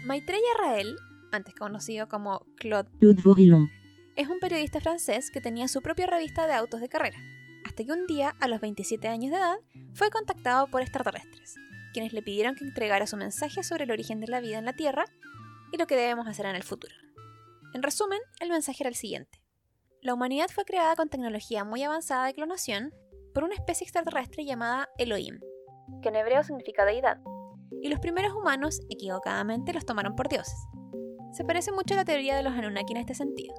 Maitreya 0.03 0.41
Rael, 0.59 0.97
antes 1.31 1.55
conocido 1.55 2.09
como 2.09 2.45
Claude 2.57 2.89
es 4.17 4.27
un 4.27 4.39
periodista 4.41 4.81
francés 4.81 5.31
que 5.31 5.39
tenía 5.39 5.69
su 5.69 5.81
propia 5.81 6.07
revista 6.07 6.45
de 6.45 6.53
autos 6.53 6.81
de 6.81 6.89
carrera, 6.89 7.17
hasta 7.63 7.85
que 7.85 7.93
un 7.93 8.07
día, 8.07 8.35
a 8.41 8.49
los 8.49 8.59
27 8.59 9.07
años 9.07 9.31
de 9.31 9.37
edad, 9.37 9.57
fue 9.93 10.09
contactado 10.09 10.67
por 10.67 10.81
extraterrestres, 10.81 11.55
quienes 11.93 12.11
le 12.11 12.21
pidieron 12.21 12.55
que 12.55 12.65
entregara 12.65 13.07
su 13.07 13.15
mensaje 13.15 13.63
sobre 13.63 13.85
el 13.85 13.91
origen 13.91 14.19
de 14.19 14.27
la 14.27 14.41
vida 14.41 14.57
en 14.57 14.65
la 14.65 14.73
Tierra 14.73 15.05
y 15.71 15.77
lo 15.77 15.87
que 15.87 15.95
debemos 15.95 16.27
hacer 16.27 16.45
en 16.45 16.57
el 16.57 16.63
futuro. 16.63 16.93
En 17.73 17.83
resumen, 17.83 18.19
el 18.39 18.49
mensaje 18.49 18.83
era 18.83 18.89
el 18.89 18.95
siguiente. 18.95 19.41
La 20.01 20.13
humanidad 20.13 20.49
fue 20.49 20.65
creada 20.65 20.95
con 20.95 21.09
tecnología 21.09 21.63
muy 21.63 21.83
avanzada 21.83 22.25
de 22.25 22.33
clonación 22.33 22.93
por 23.33 23.43
una 23.43 23.55
especie 23.55 23.85
extraterrestre 23.85 24.45
llamada 24.45 24.89
Elohim, 24.97 25.39
que 26.01 26.09
en 26.09 26.15
hebreo 26.15 26.43
significa 26.43 26.85
deidad, 26.85 27.21
y 27.81 27.89
los 27.89 27.99
primeros 27.99 28.33
humanos, 28.33 28.81
equivocadamente, 28.89 29.73
los 29.73 29.85
tomaron 29.85 30.15
por 30.15 30.27
dioses. 30.27 30.57
Se 31.31 31.45
parece 31.45 31.71
mucho 31.71 31.93
a 31.93 31.97
la 31.97 32.05
teoría 32.05 32.35
de 32.35 32.43
los 32.43 32.53
Anunnaki 32.53 32.93
en 32.93 32.99
este 32.99 33.15
sentido. 33.15 33.55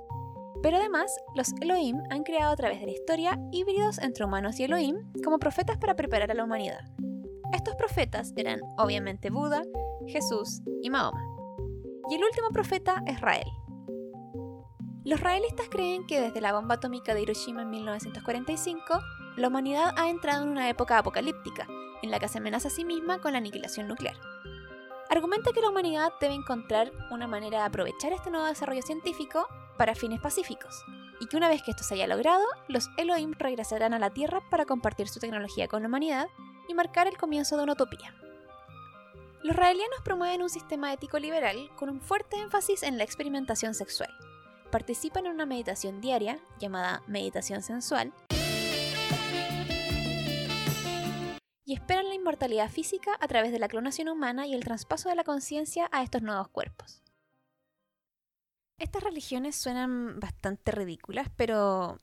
Pero 0.62 0.76
además, 0.76 1.10
los 1.34 1.52
Elohim 1.60 1.96
han 2.10 2.22
creado 2.22 2.52
a 2.52 2.56
través 2.56 2.80
de 2.80 2.86
la 2.86 2.92
historia 2.92 3.38
híbridos 3.50 3.98
entre 3.98 4.24
humanos 4.24 4.60
y 4.60 4.64
Elohim 4.64 4.96
como 5.24 5.38
profetas 5.38 5.78
para 5.78 5.96
preparar 5.96 6.30
a 6.30 6.34
la 6.34 6.44
humanidad. 6.44 6.80
Estos 7.52 7.74
profetas 7.76 8.32
eran 8.36 8.60
obviamente 8.78 9.30
Buda, 9.30 9.62
Jesús 10.06 10.60
y 10.82 10.90
Mahoma. 10.90 11.24
Y 12.10 12.14
el 12.14 12.24
último 12.24 12.50
profeta 12.50 13.02
es 13.06 13.20
Rael. 13.20 13.46
Los 15.04 15.18
raelistas 15.18 15.66
creen 15.68 16.06
que 16.06 16.20
desde 16.20 16.40
la 16.40 16.52
bomba 16.52 16.76
atómica 16.76 17.12
de 17.12 17.22
Hiroshima 17.22 17.62
en 17.62 17.70
1945, 17.70 19.00
la 19.36 19.48
humanidad 19.48 19.92
ha 19.96 20.08
entrado 20.08 20.44
en 20.44 20.50
una 20.50 20.68
época 20.68 20.96
apocalíptica, 20.96 21.66
en 22.02 22.12
la 22.12 22.20
que 22.20 22.28
se 22.28 22.38
amenaza 22.38 22.68
a 22.68 22.70
sí 22.70 22.84
misma 22.84 23.20
con 23.20 23.32
la 23.32 23.38
aniquilación 23.38 23.88
nuclear. 23.88 24.14
Argumenta 25.10 25.50
que 25.52 25.60
la 25.60 25.70
humanidad 25.70 26.12
debe 26.20 26.34
encontrar 26.34 26.92
una 27.10 27.26
manera 27.26 27.58
de 27.58 27.64
aprovechar 27.64 28.12
este 28.12 28.30
nuevo 28.30 28.46
desarrollo 28.46 28.82
científico 28.82 29.48
para 29.76 29.96
fines 29.96 30.20
pacíficos, 30.20 30.84
y 31.18 31.26
que 31.26 31.36
una 31.36 31.48
vez 31.48 31.64
que 31.64 31.72
esto 31.72 31.82
se 31.82 31.94
haya 31.94 32.06
logrado, 32.06 32.44
los 32.68 32.88
Elohim 32.96 33.34
regresarán 33.36 33.94
a 33.94 33.98
la 33.98 34.10
Tierra 34.10 34.40
para 34.50 34.66
compartir 34.66 35.08
su 35.08 35.18
tecnología 35.18 35.66
con 35.66 35.82
la 35.82 35.88
humanidad 35.88 36.28
y 36.68 36.74
marcar 36.74 37.08
el 37.08 37.16
comienzo 37.16 37.56
de 37.56 37.64
una 37.64 37.72
utopía. 37.72 38.14
Los 39.42 39.56
raelianos 39.56 40.00
promueven 40.04 40.42
un 40.42 40.50
sistema 40.50 40.92
ético 40.92 41.18
liberal 41.18 41.70
con 41.74 41.88
un 41.88 42.00
fuerte 42.00 42.36
énfasis 42.38 42.84
en 42.84 42.98
la 42.98 43.02
experimentación 43.02 43.74
sexual. 43.74 44.16
Participan 44.72 45.26
en 45.26 45.32
una 45.32 45.44
meditación 45.44 46.00
diaria, 46.00 46.40
llamada 46.58 47.02
meditación 47.06 47.60
sensual, 47.60 48.14
y 51.66 51.74
esperan 51.74 52.08
la 52.08 52.14
inmortalidad 52.14 52.70
física 52.70 53.18
a 53.20 53.28
través 53.28 53.52
de 53.52 53.58
la 53.58 53.68
clonación 53.68 54.08
humana 54.08 54.46
y 54.46 54.54
el 54.54 54.64
traspaso 54.64 55.10
de 55.10 55.14
la 55.14 55.24
conciencia 55.24 55.90
a 55.92 56.02
estos 56.02 56.22
nuevos 56.22 56.48
cuerpos. 56.48 57.02
Estas 58.78 59.02
religiones 59.02 59.56
suenan 59.56 60.18
bastante 60.18 60.72
ridículas, 60.72 61.28
pero 61.36 61.98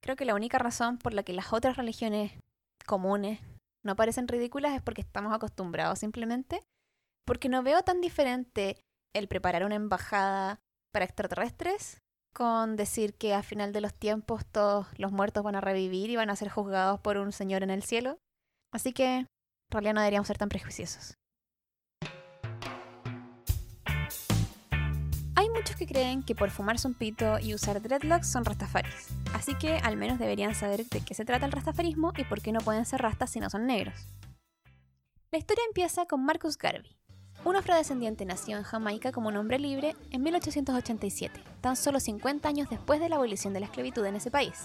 creo 0.00 0.14
que 0.14 0.24
la 0.24 0.36
única 0.36 0.58
razón 0.58 0.98
por 0.98 1.12
la 1.12 1.24
que 1.24 1.32
las 1.32 1.52
otras 1.52 1.76
religiones 1.76 2.32
comunes 2.86 3.40
no 3.82 3.96
parecen 3.96 4.28
ridículas 4.28 4.76
es 4.76 4.82
porque 4.82 5.00
estamos 5.00 5.34
acostumbrados 5.34 5.98
simplemente, 5.98 6.60
porque 7.24 7.48
no 7.48 7.64
veo 7.64 7.82
tan 7.82 8.00
diferente 8.00 8.80
el 9.12 9.26
preparar 9.26 9.64
una 9.64 9.74
embajada 9.74 10.60
para 10.92 11.04
extraterrestres 11.04 12.02
con 12.36 12.76
decir 12.76 13.14
que 13.14 13.32
a 13.32 13.42
final 13.42 13.72
de 13.72 13.80
los 13.80 13.94
tiempos 13.94 14.44
todos 14.44 14.86
los 14.98 15.10
muertos 15.10 15.42
van 15.42 15.56
a 15.56 15.62
revivir 15.62 16.10
y 16.10 16.16
van 16.16 16.28
a 16.28 16.36
ser 16.36 16.50
juzgados 16.50 17.00
por 17.00 17.16
un 17.16 17.32
señor 17.32 17.62
en 17.62 17.70
el 17.70 17.82
cielo. 17.82 18.18
Así 18.72 18.92
que 18.92 19.16
en 19.16 19.28
realidad 19.70 19.94
no 19.94 20.00
deberíamos 20.00 20.28
ser 20.28 20.36
tan 20.36 20.50
prejuiciosos. 20.50 21.14
Hay 25.34 25.50
muchos 25.50 25.76
que 25.76 25.86
creen 25.86 26.22
que 26.22 26.34
por 26.34 26.50
fumarse 26.50 26.86
un 26.86 26.94
pito 26.94 27.38
y 27.38 27.54
usar 27.54 27.80
dreadlocks 27.80 28.30
son 28.30 28.44
rastafaris, 28.44 29.08
así 29.32 29.54
que 29.54 29.76
al 29.76 29.96
menos 29.96 30.18
deberían 30.18 30.54
saber 30.54 30.86
de 30.86 31.00
qué 31.00 31.14
se 31.14 31.24
trata 31.24 31.46
el 31.46 31.52
rastafarismo 31.52 32.12
y 32.16 32.24
por 32.24 32.42
qué 32.42 32.52
no 32.52 32.60
pueden 32.60 32.84
ser 32.84 33.00
rastas 33.00 33.30
si 33.30 33.40
no 33.40 33.48
son 33.48 33.66
negros. 33.66 34.08
La 35.30 35.38
historia 35.38 35.64
empieza 35.68 36.06
con 36.06 36.24
Marcus 36.24 36.56
Garvey, 36.56 36.96
un 37.46 37.54
afrodescendiente 37.54 38.24
nació 38.24 38.56
en 38.56 38.64
Jamaica 38.64 39.12
como 39.12 39.28
un 39.28 39.36
hombre 39.36 39.60
libre 39.60 39.94
en 40.10 40.20
1887, 40.24 41.40
tan 41.60 41.76
solo 41.76 42.00
50 42.00 42.48
años 42.48 42.68
después 42.68 42.98
de 42.98 43.08
la 43.08 43.14
abolición 43.14 43.52
de 43.52 43.60
la 43.60 43.66
esclavitud 43.66 44.04
en 44.04 44.16
ese 44.16 44.32
país. 44.32 44.64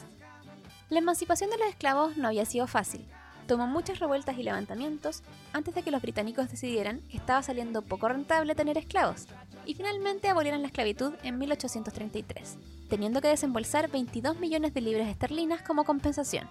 La 0.90 0.98
emancipación 0.98 1.52
de 1.52 1.60
los 1.60 1.68
esclavos 1.68 2.18
no 2.18 2.28
había 2.28 2.44
sido 2.44 2.66
fácil, 2.66 3.06
tomó 3.46 3.68
muchas 3.68 4.00
revueltas 4.00 4.36
y 4.40 4.42
levantamientos 4.42 5.22
antes 5.54 5.76
de 5.76 5.84
que 5.84 5.92
los 5.92 6.02
británicos 6.02 6.50
decidieran 6.50 7.02
que 7.02 7.18
estaba 7.18 7.44
saliendo 7.44 7.84
poco 7.84 8.08
rentable 8.08 8.56
tener 8.56 8.80
esclavos, 8.80 9.28
y 9.68 9.76
finalmente 9.76 10.30
abolieron 10.30 10.62
la 10.62 10.68
esclavitud 10.68 11.14
en 11.22 11.38
1833, 11.38 12.58
teniendo 12.90 13.22
que 13.22 13.28
desembolsar 13.28 13.92
22 13.92 14.40
millones 14.40 14.74
de 14.74 14.82
libras 14.82 15.08
esterlinas 15.08 15.62
como 15.62 15.84
compensación. 15.84 16.50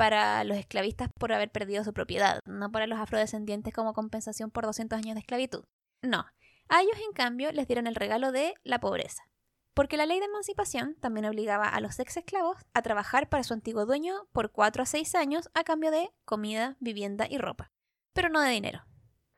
Para 0.00 0.44
los 0.44 0.56
esclavistas 0.56 1.10
por 1.18 1.30
haber 1.30 1.50
perdido 1.50 1.84
su 1.84 1.92
propiedad, 1.92 2.40
no 2.46 2.72
para 2.72 2.86
los 2.86 2.98
afrodescendientes 2.98 3.74
como 3.74 3.92
compensación 3.92 4.50
por 4.50 4.64
200 4.64 4.98
años 4.98 5.14
de 5.14 5.20
esclavitud. 5.20 5.64
No, 6.00 6.24
a 6.70 6.80
ellos 6.80 6.96
en 7.06 7.12
cambio 7.12 7.52
les 7.52 7.66
dieron 7.66 7.86
el 7.86 7.94
regalo 7.94 8.32
de 8.32 8.54
la 8.64 8.80
pobreza 8.80 9.30
porque 9.74 9.96
la 9.96 10.06
ley 10.06 10.18
de 10.18 10.26
emancipación 10.26 10.94
también 10.96 11.26
obligaba 11.26 11.68
a 11.68 11.80
los 11.80 11.98
ex 12.00 12.16
esclavos 12.16 12.56
a 12.74 12.82
trabajar 12.82 13.28
para 13.28 13.44
su 13.44 13.54
antiguo 13.54 13.86
dueño 13.86 14.26
por 14.32 14.52
4 14.52 14.82
a 14.82 14.86
6 14.86 15.14
años 15.14 15.50
a 15.54 15.64
cambio 15.64 15.90
de 15.90 16.10
comida, 16.24 16.76
vivienda 16.80 17.26
y 17.28 17.38
ropa, 17.38 17.70
pero 18.12 18.28
no 18.28 18.40
de 18.40 18.50
dinero. 18.50 18.84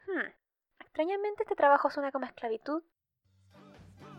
Hmm. 0.06 0.32
Extrañamente 0.80 1.44
este 1.44 1.54
trabajo 1.54 1.90
suena 1.90 2.12
como 2.12 2.26
esclavitud. 2.26 2.82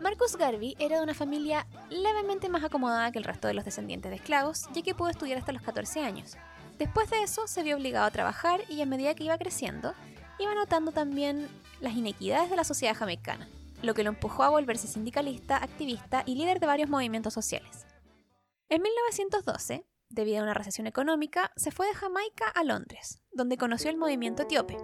Marcus 0.00 0.36
Garvey 0.36 0.76
era 0.78 0.98
de 0.98 1.02
una 1.02 1.14
familia 1.14 1.66
levemente 1.90 2.48
más 2.48 2.64
acomodada 2.64 3.10
que 3.12 3.18
el 3.18 3.24
resto 3.24 3.48
de 3.48 3.54
los 3.54 3.64
descendientes 3.64 4.10
de 4.10 4.16
esclavos, 4.16 4.68
ya 4.72 4.82
que 4.82 4.94
pudo 4.94 5.08
estudiar 5.08 5.38
hasta 5.38 5.52
los 5.52 5.62
14 5.62 6.00
años. 6.00 6.36
Después 6.78 7.08
de 7.10 7.22
eso 7.22 7.46
se 7.46 7.62
vio 7.62 7.76
obligado 7.76 8.06
a 8.06 8.10
trabajar 8.10 8.60
y 8.68 8.80
a 8.82 8.86
medida 8.86 9.14
que 9.14 9.24
iba 9.24 9.38
creciendo, 9.38 9.94
iba 10.38 10.54
notando 10.54 10.92
también 10.92 11.48
las 11.80 11.94
inequidades 11.94 12.50
de 12.50 12.56
la 12.56 12.64
sociedad 12.64 12.94
jamaicana 12.94 13.48
lo 13.84 13.94
que 13.94 14.02
lo 14.02 14.10
empujó 14.10 14.42
a 14.42 14.48
volverse 14.48 14.86
sindicalista, 14.86 15.56
activista 15.56 16.22
y 16.26 16.34
líder 16.34 16.60
de 16.60 16.66
varios 16.66 16.88
movimientos 16.88 17.34
sociales. 17.34 17.86
En 18.68 18.82
1912, 18.82 19.86
debido 20.08 20.40
a 20.40 20.42
una 20.42 20.54
recesión 20.54 20.86
económica, 20.86 21.52
se 21.56 21.70
fue 21.70 21.86
de 21.86 21.94
Jamaica 21.94 22.48
a 22.48 22.64
Londres, 22.64 23.22
donde 23.32 23.56
conoció 23.56 23.90
el 23.90 23.96
movimiento 23.96 24.42
etíope, 24.42 24.78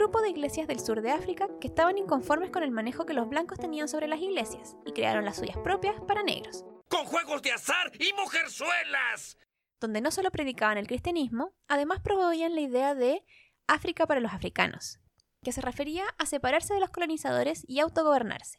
grupo 0.00 0.22
de 0.22 0.30
iglesias 0.30 0.66
del 0.66 0.80
sur 0.80 1.02
de 1.02 1.10
África 1.10 1.46
que 1.60 1.66
estaban 1.66 1.98
inconformes 1.98 2.48
con 2.48 2.62
el 2.62 2.70
manejo 2.70 3.04
que 3.04 3.12
los 3.12 3.28
blancos 3.28 3.58
tenían 3.58 3.86
sobre 3.86 4.08
las 4.08 4.18
iglesias 4.18 4.74
y 4.86 4.92
crearon 4.92 5.26
las 5.26 5.36
suyas 5.36 5.58
propias 5.58 5.94
para 6.08 6.22
negros. 6.22 6.64
¡Con 6.88 7.04
juegos 7.04 7.42
de 7.42 7.52
azar 7.52 7.92
y 7.98 8.10
mujerzuelas! 8.14 9.36
Donde 9.78 10.00
no 10.00 10.10
solo 10.10 10.30
predicaban 10.30 10.78
el 10.78 10.86
cristianismo, 10.86 11.52
además 11.68 12.00
promovían 12.00 12.54
la 12.54 12.62
idea 12.62 12.94
de 12.94 13.22
África 13.66 14.06
para 14.06 14.20
los 14.20 14.32
africanos, 14.32 15.00
que 15.44 15.52
se 15.52 15.60
refería 15.60 16.04
a 16.16 16.24
separarse 16.24 16.72
de 16.72 16.80
los 16.80 16.88
colonizadores 16.88 17.62
y 17.68 17.80
autogobernarse. 17.80 18.58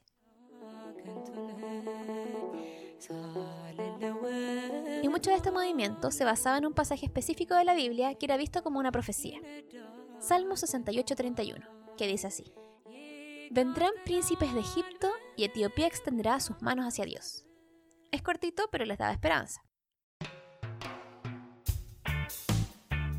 Y 5.01 5.09
mucho 5.09 5.31
de 5.31 5.37
este 5.37 5.49
movimiento 5.49 6.11
se 6.11 6.23
basaba 6.23 6.59
en 6.59 6.67
un 6.67 6.73
pasaje 6.75 7.07
específico 7.07 7.55
de 7.55 7.65
la 7.65 7.73
Biblia 7.73 8.13
que 8.13 8.27
era 8.27 8.37
visto 8.37 8.61
como 8.61 8.79
una 8.79 8.91
profecía. 8.91 9.39
Salmo 10.21 10.55
68:31, 10.55 11.67
que 11.97 12.05
dice 12.05 12.27
así: 12.27 12.53
Vendrán 13.49 13.91
príncipes 14.05 14.53
de 14.53 14.59
Egipto 14.59 15.11
y 15.35 15.45
Etiopía 15.45 15.87
extenderá 15.87 16.39
sus 16.39 16.61
manos 16.61 16.85
hacia 16.85 17.05
Dios. 17.05 17.43
Es 18.11 18.21
cortito, 18.21 18.69
pero 18.71 18.85
les 18.85 18.99
daba 18.99 19.13
esperanza. 19.13 19.63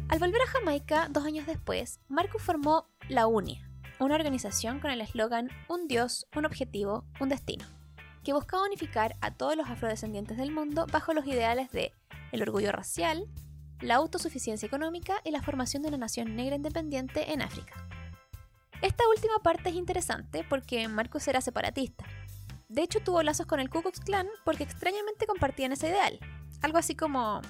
Al 0.08 0.18
volver 0.20 0.42
a 0.42 0.46
Jamaica 0.46 1.08
dos 1.10 1.24
años 1.24 1.44
después, 1.44 1.98
Marcus 2.06 2.40
formó 2.40 2.86
la 3.08 3.26
UNIA, 3.26 3.68
una 3.98 4.14
organización 4.14 4.78
con 4.78 4.92
el 4.92 5.00
eslogan 5.00 5.50
Un 5.68 5.88
Dios, 5.88 6.28
un 6.36 6.44
objetivo, 6.44 7.04
un 7.18 7.30
destino, 7.30 7.64
que 8.22 8.32
buscaba 8.32 8.64
unificar 8.64 9.16
a 9.20 9.34
todos 9.34 9.56
los 9.56 9.68
afrodescendientes 9.68 10.36
del 10.36 10.52
mundo 10.52 10.86
bajo 10.92 11.14
los 11.14 11.26
ideales 11.26 11.72
de 11.72 11.92
el 12.30 12.42
orgullo 12.42 12.70
racial, 12.70 13.26
la 13.82 13.96
autosuficiencia 13.96 14.66
económica 14.66 15.20
y 15.24 15.30
la 15.30 15.42
formación 15.42 15.82
de 15.82 15.88
una 15.88 15.98
nación 15.98 16.36
negra 16.36 16.56
independiente 16.56 17.32
en 17.32 17.42
África. 17.42 17.74
Esta 18.80 19.04
última 19.08 19.38
parte 19.42 19.68
es 19.68 19.76
interesante 19.76 20.44
porque 20.48 20.88
Marcus 20.88 21.28
era 21.28 21.40
separatista. 21.40 22.04
De 22.68 22.82
hecho, 22.82 23.00
tuvo 23.00 23.22
lazos 23.22 23.46
con 23.46 23.60
el 23.60 23.68
Ku 23.68 23.82
Klux 23.82 24.00
Klan 24.00 24.26
porque 24.44 24.64
extrañamente 24.64 25.26
compartían 25.26 25.72
ese 25.72 25.88
ideal. 25.88 26.18
Algo 26.62 26.78
así 26.78 26.96
como... 26.96 27.42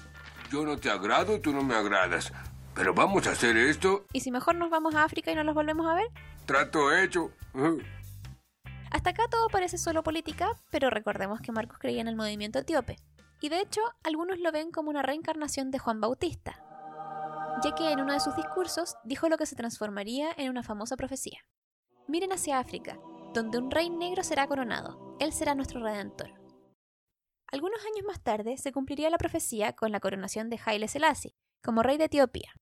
Yo 0.51 0.65
no 0.65 0.77
te 0.77 0.89
agrado, 0.89 1.39
tú 1.39 1.53
no 1.53 1.63
me 1.63 1.75
agradas. 1.75 2.31
¿Pero 2.75 2.93
vamos 2.93 3.25
a 3.27 3.31
hacer 3.31 3.55
esto? 3.55 4.05
¿Y 4.11 4.19
si 4.19 4.31
mejor 4.31 4.55
nos 4.55 4.69
vamos 4.69 4.95
a 4.95 5.03
África 5.03 5.31
y 5.31 5.35
no 5.35 5.43
los 5.43 5.55
volvemos 5.55 5.87
a 5.87 5.95
ver? 5.95 6.07
Trato 6.45 6.95
hecho. 6.95 7.31
Hasta 8.91 9.11
acá 9.11 9.23
todo 9.29 9.47
parece 9.49 9.77
solo 9.77 10.03
política, 10.03 10.51
pero 10.71 10.89
recordemos 10.89 11.39
que 11.41 11.51
Marcos 11.51 11.77
creía 11.79 12.01
en 12.01 12.07
el 12.07 12.15
movimiento 12.15 12.59
etíope. 12.59 12.97
Y 13.43 13.49
de 13.49 13.59
hecho, 13.59 13.81
algunos 14.03 14.39
lo 14.39 14.53
ven 14.53 14.71
como 14.71 14.89
una 14.89 15.01
reencarnación 15.01 15.69
de 15.69 15.77
Juan 15.77 15.99
Bautista, 15.99 16.63
ya 17.61 17.75
que 17.75 17.91
en 17.91 17.99
uno 17.99 18.13
de 18.13 18.21
sus 18.21 18.33
discursos 18.37 18.95
dijo 19.03 19.27
lo 19.27 19.35
que 19.35 19.45
se 19.45 19.57
transformaría 19.57 20.31
en 20.37 20.49
una 20.49 20.63
famosa 20.63 20.95
profecía. 20.95 21.39
Miren 22.07 22.31
hacia 22.31 22.57
África, 22.57 22.97
donde 23.33 23.57
un 23.57 23.69
rey 23.69 23.89
negro 23.89 24.23
será 24.23 24.47
coronado. 24.47 25.17
Él 25.19 25.33
será 25.33 25.55
nuestro 25.55 25.81
redentor. 25.83 26.31
Algunos 27.51 27.81
años 27.81 28.05
más 28.07 28.23
tarde 28.23 28.57
se 28.57 28.71
cumpliría 28.71 29.09
la 29.09 29.17
profecía 29.17 29.73
con 29.73 29.91
la 29.91 29.99
coronación 29.99 30.49
de 30.49 30.57
Haile 30.65 30.87
Selassie 30.87 31.35
como 31.61 31.83
rey 31.83 31.97
de 31.97 32.05
Etiopía. 32.05 32.53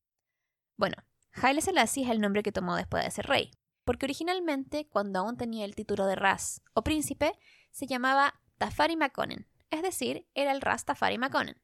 Bueno, 0.78 0.98
Haile 1.34 1.62
Selassie 1.62 2.06
es 2.06 2.10
el 2.10 2.22
nombre 2.22 2.42
que 2.42 2.52
tomó 2.52 2.76
después 2.76 3.06
de 3.06 3.12
ser 3.12 3.28
rey, 3.28 3.52
porque 3.86 4.08
originalmente, 4.08 4.88
cuando 4.90 5.20
aún 5.20 5.38
tenía 5.38 5.64
el 5.64 5.76
título 5.76 6.08
de 6.08 6.16
Ras 6.16 6.64
o 6.74 6.84
príncipe, 6.84 7.38
se 7.70 7.86
llamaba 7.86 8.42
Tafari 8.58 8.96
Makonnen, 8.96 9.48
es 9.72 9.82
decir, 9.82 10.28
era 10.36 10.52
el 10.52 10.62
Ras 10.62 10.86
Tafari 10.86 11.18
Makonnen. 11.18 11.56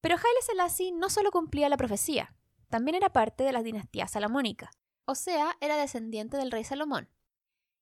Pero 0.00 0.14
Haile 0.14 0.42
Selassie 0.42 0.92
no 0.92 1.10
solo 1.10 1.30
cumplía 1.32 1.68
la 1.68 1.76
profecía, 1.76 2.34
también 2.68 2.94
era 2.94 3.12
parte 3.12 3.44
de 3.44 3.52
la 3.52 3.62
dinastía 3.62 4.06
salomónica, 4.06 4.70
o 5.06 5.14
sea, 5.14 5.56
era 5.60 5.76
descendiente 5.76 6.36
del 6.36 6.50
rey 6.50 6.64
Salomón. 6.64 7.08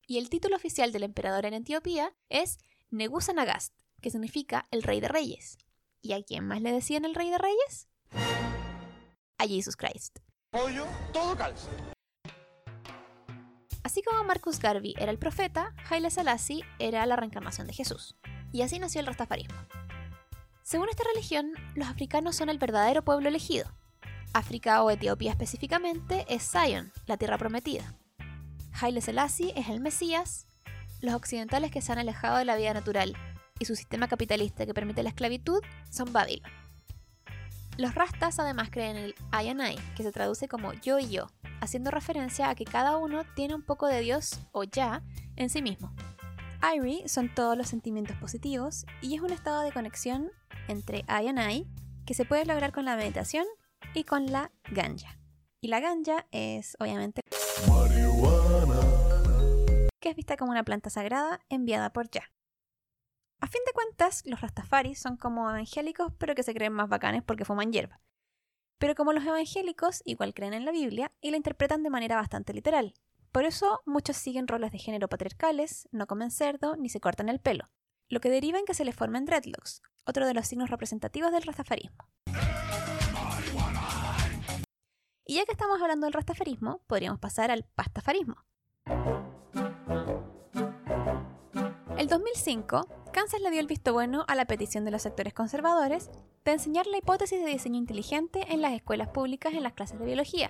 Y 0.07 0.17
el 0.17 0.29
título 0.29 0.55
oficial 0.55 0.93
del 0.93 1.03
emperador 1.03 1.45
en 1.45 1.53
Etiopía 1.53 2.15
es 2.29 2.57
Negusa 2.89 3.33
Nagast, 3.33 3.73
que 4.01 4.09
significa 4.09 4.65
el 4.71 4.83
rey 4.83 5.01
de 5.01 5.09
reyes. 5.09 5.57
¿Y 6.01 6.13
a 6.13 6.23
quién 6.23 6.47
más 6.47 6.61
le 6.61 6.71
decían 6.71 7.03
el 7.03 7.15
rey 7.15 7.29
de 7.29 7.37
reyes? 7.37 7.89
A 9.37 9.45
Jesus 9.45 9.75
Christ. 9.75 10.19
Pollo, 10.51 10.85
todo 11.11 11.35
calza. 11.35 11.69
Así 13.87 14.01
como 14.01 14.21
Marcus 14.25 14.59
Garvey 14.59 14.95
era 14.97 15.11
el 15.13 15.17
profeta, 15.17 15.73
Haile 15.89 16.11
Selassie 16.11 16.65
era 16.77 17.05
la 17.05 17.15
reencarnación 17.15 17.67
de 17.67 17.73
Jesús. 17.73 18.17
Y 18.51 18.61
así 18.61 18.79
nació 18.79 18.99
el 18.99 19.07
rastafarismo. 19.07 19.55
Según 20.61 20.89
esta 20.89 21.05
religión, 21.05 21.53
los 21.73 21.87
africanos 21.87 22.35
son 22.35 22.49
el 22.49 22.57
verdadero 22.57 23.01
pueblo 23.05 23.29
elegido. 23.29 23.71
África 24.33 24.83
o 24.83 24.91
Etiopía 24.91 25.31
específicamente 25.31 26.25
es 26.27 26.51
Zion, 26.51 26.91
la 27.05 27.15
tierra 27.15 27.37
prometida. 27.37 27.95
Haile 28.73 28.99
Selassie 28.99 29.53
es 29.55 29.69
el 29.69 29.79
Mesías. 29.79 30.47
Los 30.99 31.15
occidentales 31.15 31.71
que 31.71 31.81
se 31.81 31.93
han 31.93 31.99
alejado 31.99 32.39
de 32.39 32.43
la 32.43 32.57
vida 32.57 32.73
natural 32.73 33.15
y 33.57 33.63
su 33.63 33.77
sistema 33.77 34.09
capitalista 34.09 34.65
que 34.65 34.73
permite 34.73 35.01
la 35.01 35.09
esclavitud 35.11 35.61
son 35.89 36.11
Babilón. 36.11 36.51
Los 37.77 37.95
rastas 37.95 38.37
además 38.37 38.69
creen 38.69 38.97
en 38.97 39.03
el 39.05 39.15
I 39.31 39.47
and 39.47 39.61
I, 39.61 39.75
que 39.95 40.03
se 40.03 40.11
traduce 40.11 40.49
como 40.49 40.73
yo 40.73 40.99
y 40.99 41.07
yo, 41.07 41.29
haciendo 41.61 41.91
referencia 41.91 42.49
a 42.49 42.55
que 42.55 42.65
cada 42.65 42.97
uno 42.97 43.23
tiene 43.35 43.55
un 43.55 43.63
poco 43.63 43.87
de 43.87 44.01
Dios 44.01 44.39
o 44.51 44.63
ya 44.63 45.03
en 45.35 45.49
sí 45.49 45.61
mismo. 45.61 45.93
Iri 46.75 47.07
son 47.07 47.33
todos 47.33 47.57
los 47.57 47.67
sentimientos 47.67 48.15
positivos 48.17 48.85
y 49.01 49.15
es 49.15 49.21
un 49.21 49.31
estado 49.31 49.61
de 49.61 49.71
conexión 49.71 50.31
entre 50.67 50.99
I 51.07 51.27
and 51.27 51.39
I 51.39 51.67
que 52.05 52.13
se 52.13 52.25
puede 52.25 52.45
lograr 52.45 52.71
con 52.71 52.85
la 52.85 52.95
meditación 52.95 53.45
y 53.93 54.03
con 54.03 54.31
la 54.31 54.51
ganja. 54.71 55.19
Y 55.61 55.67
la 55.67 55.79
ganja 55.79 56.25
es 56.31 56.75
obviamente 56.79 57.21
que 59.99 60.09
es 60.09 60.15
vista 60.15 60.37
como 60.37 60.51
una 60.51 60.63
planta 60.63 60.89
sagrada 60.89 61.39
enviada 61.49 61.91
por 61.91 62.09
Yah. 62.09 62.31
A 63.39 63.47
fin 63.47 63.61
de 63.65 63.73
cuentas, 63.73 64.23
los 64.25 64.41
rastafaris 64.41 64.99
son 64.99 65.17
como 65.17 65.49
evangélicos, 65.49 66.13
pero 66.17 66.33
que 66.33 66.43
se 66.43 66.53
creen 66.53 66.73
más 66.73 66.89
bacanes 66.89 67.23
porque 67.23 67.45
fuman 67.45 67.71
hierba. 67.71 67.99
Pero 68.77 68.93
como 68.93 69.13
los 69.13 69.25
evangélicos, 69.25 70.01
igual 70.05 70.33
creen 70.33 70.53
en 70.53 70.65
la 70.65 70.71
Biblia 70.71 71.11
y 71.21 71.31
la 71.31 71.37
interpretan 71.37 71.83
de 71.83 71.89
manera 71.89 72.15
bastante 72.15 72.53
literal. 72.53 72.93
Por 73.31 73.43
eso, 73.43 73.81
muchos 73.85 74.17
siguen 74.17 74.47
roles 74.47 74.71
de 74.71 74.77
género 74.77 75.07
patriarcales, 75.07 75.87
no 75.91 76.07
comen 76.07 76.31
cerdo 76.31 76.75
ni 76.75 76.89
se 76.89 76.99
cortan 76.99 77.29
el 77.29 77.39
pelo, 77.39 77.69
lo 78.07 78.19
que 78.19 78.29
deriva 78.29 78.59
en 78.59 78.65
que 78.65 78.73
se 78.73 78.85
les 78.85 78.95
formen 78.95 79.25
dreadlocks, 79.25 79.81
otro 80.05 80.25
de 80.25 80.33
los 80.33 80.47
signos 80.47 80.69
representativos 80.69 81.31
del 81.31 81.43
rastafarismo. 81.43 82.07
Y 85.25 85.35
ya 85.35 85.45
que 85.45 85.51
estamos 85.51 85.81
hablando 85.81 86.05
del 86.05 86.13
rastafarismo, 86.13 86.81
podríamos 86.87 87.19
pasar 87.19 87.51
al 87.51 87.63
pastafarismo. 87.63 88.45
El 91.97 92.07
2005, 92.07 92.87
Kansas 93.11 93.41
le 93.41 93.49
dio 93.49 93.59
el 93.59 93.67
visto 93.67 93.91
bueno 93.91 94.23
a 94.27 94.35
la 94.35 94.45
petición 94.45 94.85
de 94.85 94.91
los 94.91 95.01
sectores 95.01 95.33
conservadores 95.33 96.09
de 96.47 96.53
enseñar 96.53 96.87
la 96.87 96.97
hipótesis 96.97 97.43
de 97.43 97.49
diseño 97.49 97.77
inteligente 97.77 98.45
en 98.53 98.61
las 98.61 98.71
escuelas 98.71 99.09
públicas 99.09 99.53
en 99.53 99.63
las 99.63 99.73
clases 99.73 99.99
de 99.99 100.05
biología, 100.05 100.49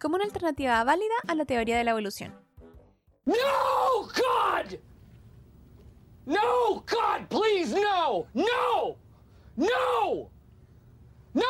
como 0.00 0.14
una 0.14 0.24
alternativa 0.24 0.82
válida 0.84 1.14
a 1.26 1.34
la 1.34 1.44
teoría 1.44 1.76
de 1.76 1.82
la 1.82 1.90
evolución. 1.90 2.34
No, 3.24 3.34
God! 4.02 4.78
No, 6.24 6.74
God, 6.74 7.26
please, 7.28 7.74
no! 7.74 8.26
No! 8.32 8.96
No! 9.56 10.30
No! 11.34 11.42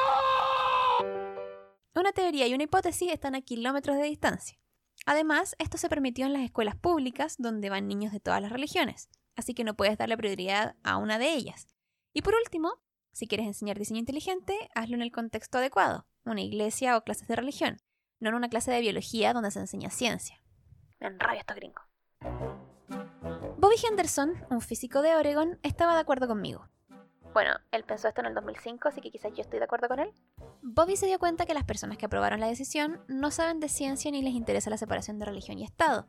Una 1.94 2.12
teoría 2.12 2.46
y 2.46 2.54
una 2.54 2.64
hipótesis 2.64 3.12
están 3.12 3.34
a 3.34 3.42
kilómetros 3.42 3.98
de 3.98 4.04
distancia. 4.04 4.58
Además, 5.04 5.54
esto 5.58 5.76
se 5.76 5.90
permitió 5.90 6.24
en 6.24 6.32
las 6.32 6.42
escuelas 6.42 6.76
públicas 6.76 7.36
donde 7.38 7.68
van 7.68 7.86
niños 7.86 8.12
de 8.12 8.20
todas 8.20 8.40
las 8.40 8.50
religiones, 8.50 9.10
así 9.36 9.52
que 9.52 9.64
no 9.64 9.76
puedes 9.76 9.98
darle 9.98 10.16
prioridad 10.16 10.76
a 10.82 10.96
una 10.96 11.18
de 11.18 11.34
ellas. 11.34 11.66
Y 12.14 12.22
por 12.22 12.34
último, 12.34 12.80
si 13.12 13.26
quieres 13.26 13.46
enseñar 13.46 13.78
diseño 13.78 14.00
inteligente, 14.00 14.54
hazlo 14.74 14.96
en 14.96 15.02
el 15.02 15.12
contexto 15.12 15.58
adecuado, 15.58 16.06
una 16.24 16.40
iglesia 16.40 16.96
o 16.96 17.02
clases 17.02 17.28
de 17.28 17.36
religión, 17.36 17.78
no 18.20 18.28
en 18.30 18.34
una 18.36 18.48
clase 18.48 18.70
de 18.70 18.80
biología 18.80 19.32
donde 19.32 19.50
se 19.50 19.60
enseña 19.60 19.90
ciencia. 19.90 20.40
Me 21.00 21.08
enrabia 21.08 21.40
esto 21.40 21.54
gringo. 21.54 21.82
Bobby 23.56 23.76
Henderson, 23.88 24.34
un 24.50 24.60
físico 24.60 25.02
de 25.02 25.16
Oregon, 25.16 25.58
estaba 25.62 25.94
de 25.94 26.00
acuerdo 26.00 26.28
conmigo. 26.28 26.68
Bueno, 27.34 27.52
él 27.72 27.84
pensó 27.84 28.08
esto 28.08 28.20
en 28.20 28.28
el 28.28 28.34
2005, 28.34 28.88
así 28.88 29.00
que 29.00 29.10
quizás 29.10 29.32
yo 29.34 29.42
estoy 29.42 29.58
de 29.58 29.64
acuerdo 29.64 29.88
con 29.88 30.00
él. 30.00 30.12
Bobby 30.62 30.96
se 30.96 31.06
dio 31.06 31.18
cuenta 31.18 31.44
que 31.44 31.54
las 31.54 31.64
personas 31.64 31.98
que 31.98 32.06
aprobaron 32.06 32.40
la 32.40 32.46
decisión 32.46 33.00
no 33.06 33.30
saben 33.30 33.60
de 33.60 33.68
ciencia 33.68 34.10
ni 34.10 34.22
les 34.22 34.34
interesa 34.34 34.70
la 34.70 34.78
separación 34.78 35.18
de 35.18 35.26
religión 35.26 35.58
y 35.58 35.64
Estado. 35.64 36.08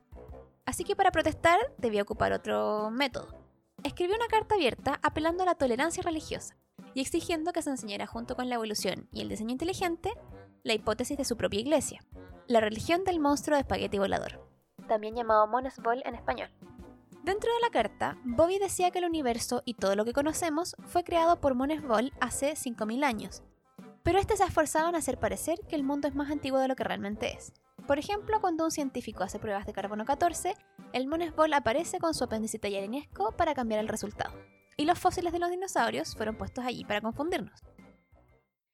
Así 0.66 0.84
que 0.84 0.96
para 0.96 1.12
protestar 1.12 1.60
debió 1.78 2.04
ocupar 2.04 2.34
otro 2.34 2.90
método. 2.92 3.36
Escribió 3.84 4.16
una 4.16 4.28
carta 4.28 4.56
abierta 4.56 5.00
apelando 5.04 5.44
a 5.44 5.46
la 5.46 5.56
tolerancia 5.56 6.04
religiosa 6.04 6.56
y 6.94 7.02
exigiendo 7.02 7.54
que 7.54 7.62
se 7.62 7.70
enseñara 7.70 8.08
junto 8.08 8.36
con 8.36 8.50
la 8.50 8.56
evolución 8.56 9.08
y 9.12 9.22
el 9.22 9.30
diseño 9.30 9.52
inteligente 9.52 10.12
la 10.64 10.74
hipótesis 10.74 11.18
de 11.18 11.26
su 11.26 11.38
propia 11.38 11.60
iglesia, 11.60 12.02
la 12.48 12.60
religión 12.60 13.04
del 13.04 13.20
monstruo 13.20 13.56
de 13.56 13.62
espagueti 13.62 13.98
volador, 13.98 14.48
también 14.88 15.16
llamado 15.16 15.48
Monesbol 15.48 16.02
en 16.06 16.16
español. 16.16 16.50
Dentro 17.24 17.54
de 17.54 17.60
la 17.62 17.70
carta, 17.70 18.18
Bobby 18.24 18.60
decía 18.60 18.92
que 18.92 19.00
el 19.00 19.06
universo 19.06 19.62
y 19.66 19.76
todo 19.76 19.96
lo 19.96 20.06
que 20.06 20.14
conocemos 20.14 20.76
fue 20.88 21.04
creado 21.04 21.40
por 21.40 21.54
Monesbol 21.54 22.12
hace 22.20 22.54
5.000 22.54 23.04
años, 23.04 23.44
pero 24.04 24.20
este 24.20 24.38
se 24.38 24.44
ha 24.44 24.48
esforzado 24.48 24.90
en 24.90 24.96
hacer 24.96 25.20
parecer 25.20 25.60
que 25.68 25.76
el 25.76 25.84
mundo 25.84 26.08
es 26.08 26.16
más 26.16 26.32
antiguo 26.32 26.60
de 26.60 26.68
lo 26.68 26.76
que 26.76 26.84
realmente 26.84 27.34
es. 27.34 27.54
Por 27.88 28.00
ejemplo, 28.00 28.40
cuando 28.40 28.66
un 28.66 28.72
científico 28.72 29.24
hace 29.24 29.40
pruebas 29.40 29.66
de 29.66 29.74
carbono 29.74 30.06
14, 30.06 30.56
el 30.94 31.08
Monesbol 31.08 31.54
aparece 31.54 32.00
con 32.00 32.14
su 32.14 32.24
apéndice 32.24 32.60
tallarines,co 32.60 33.32
para 33.34 33.54
cambiar 33.54 33.80
el 33.80 33.88
resultado. 33.88 34.34
Y 34.80 34.86
los 34.86 34.98
fósiles 34.98 35.34
de 35.34 35.40
los 35.40 35.50
dinosaurios 35.50 36.16
fueron 36.16 36.38
puestos 36.38 36.64
allí 36.64 36.86
para 36.86 37.02
confundirnos. 37.02 37.60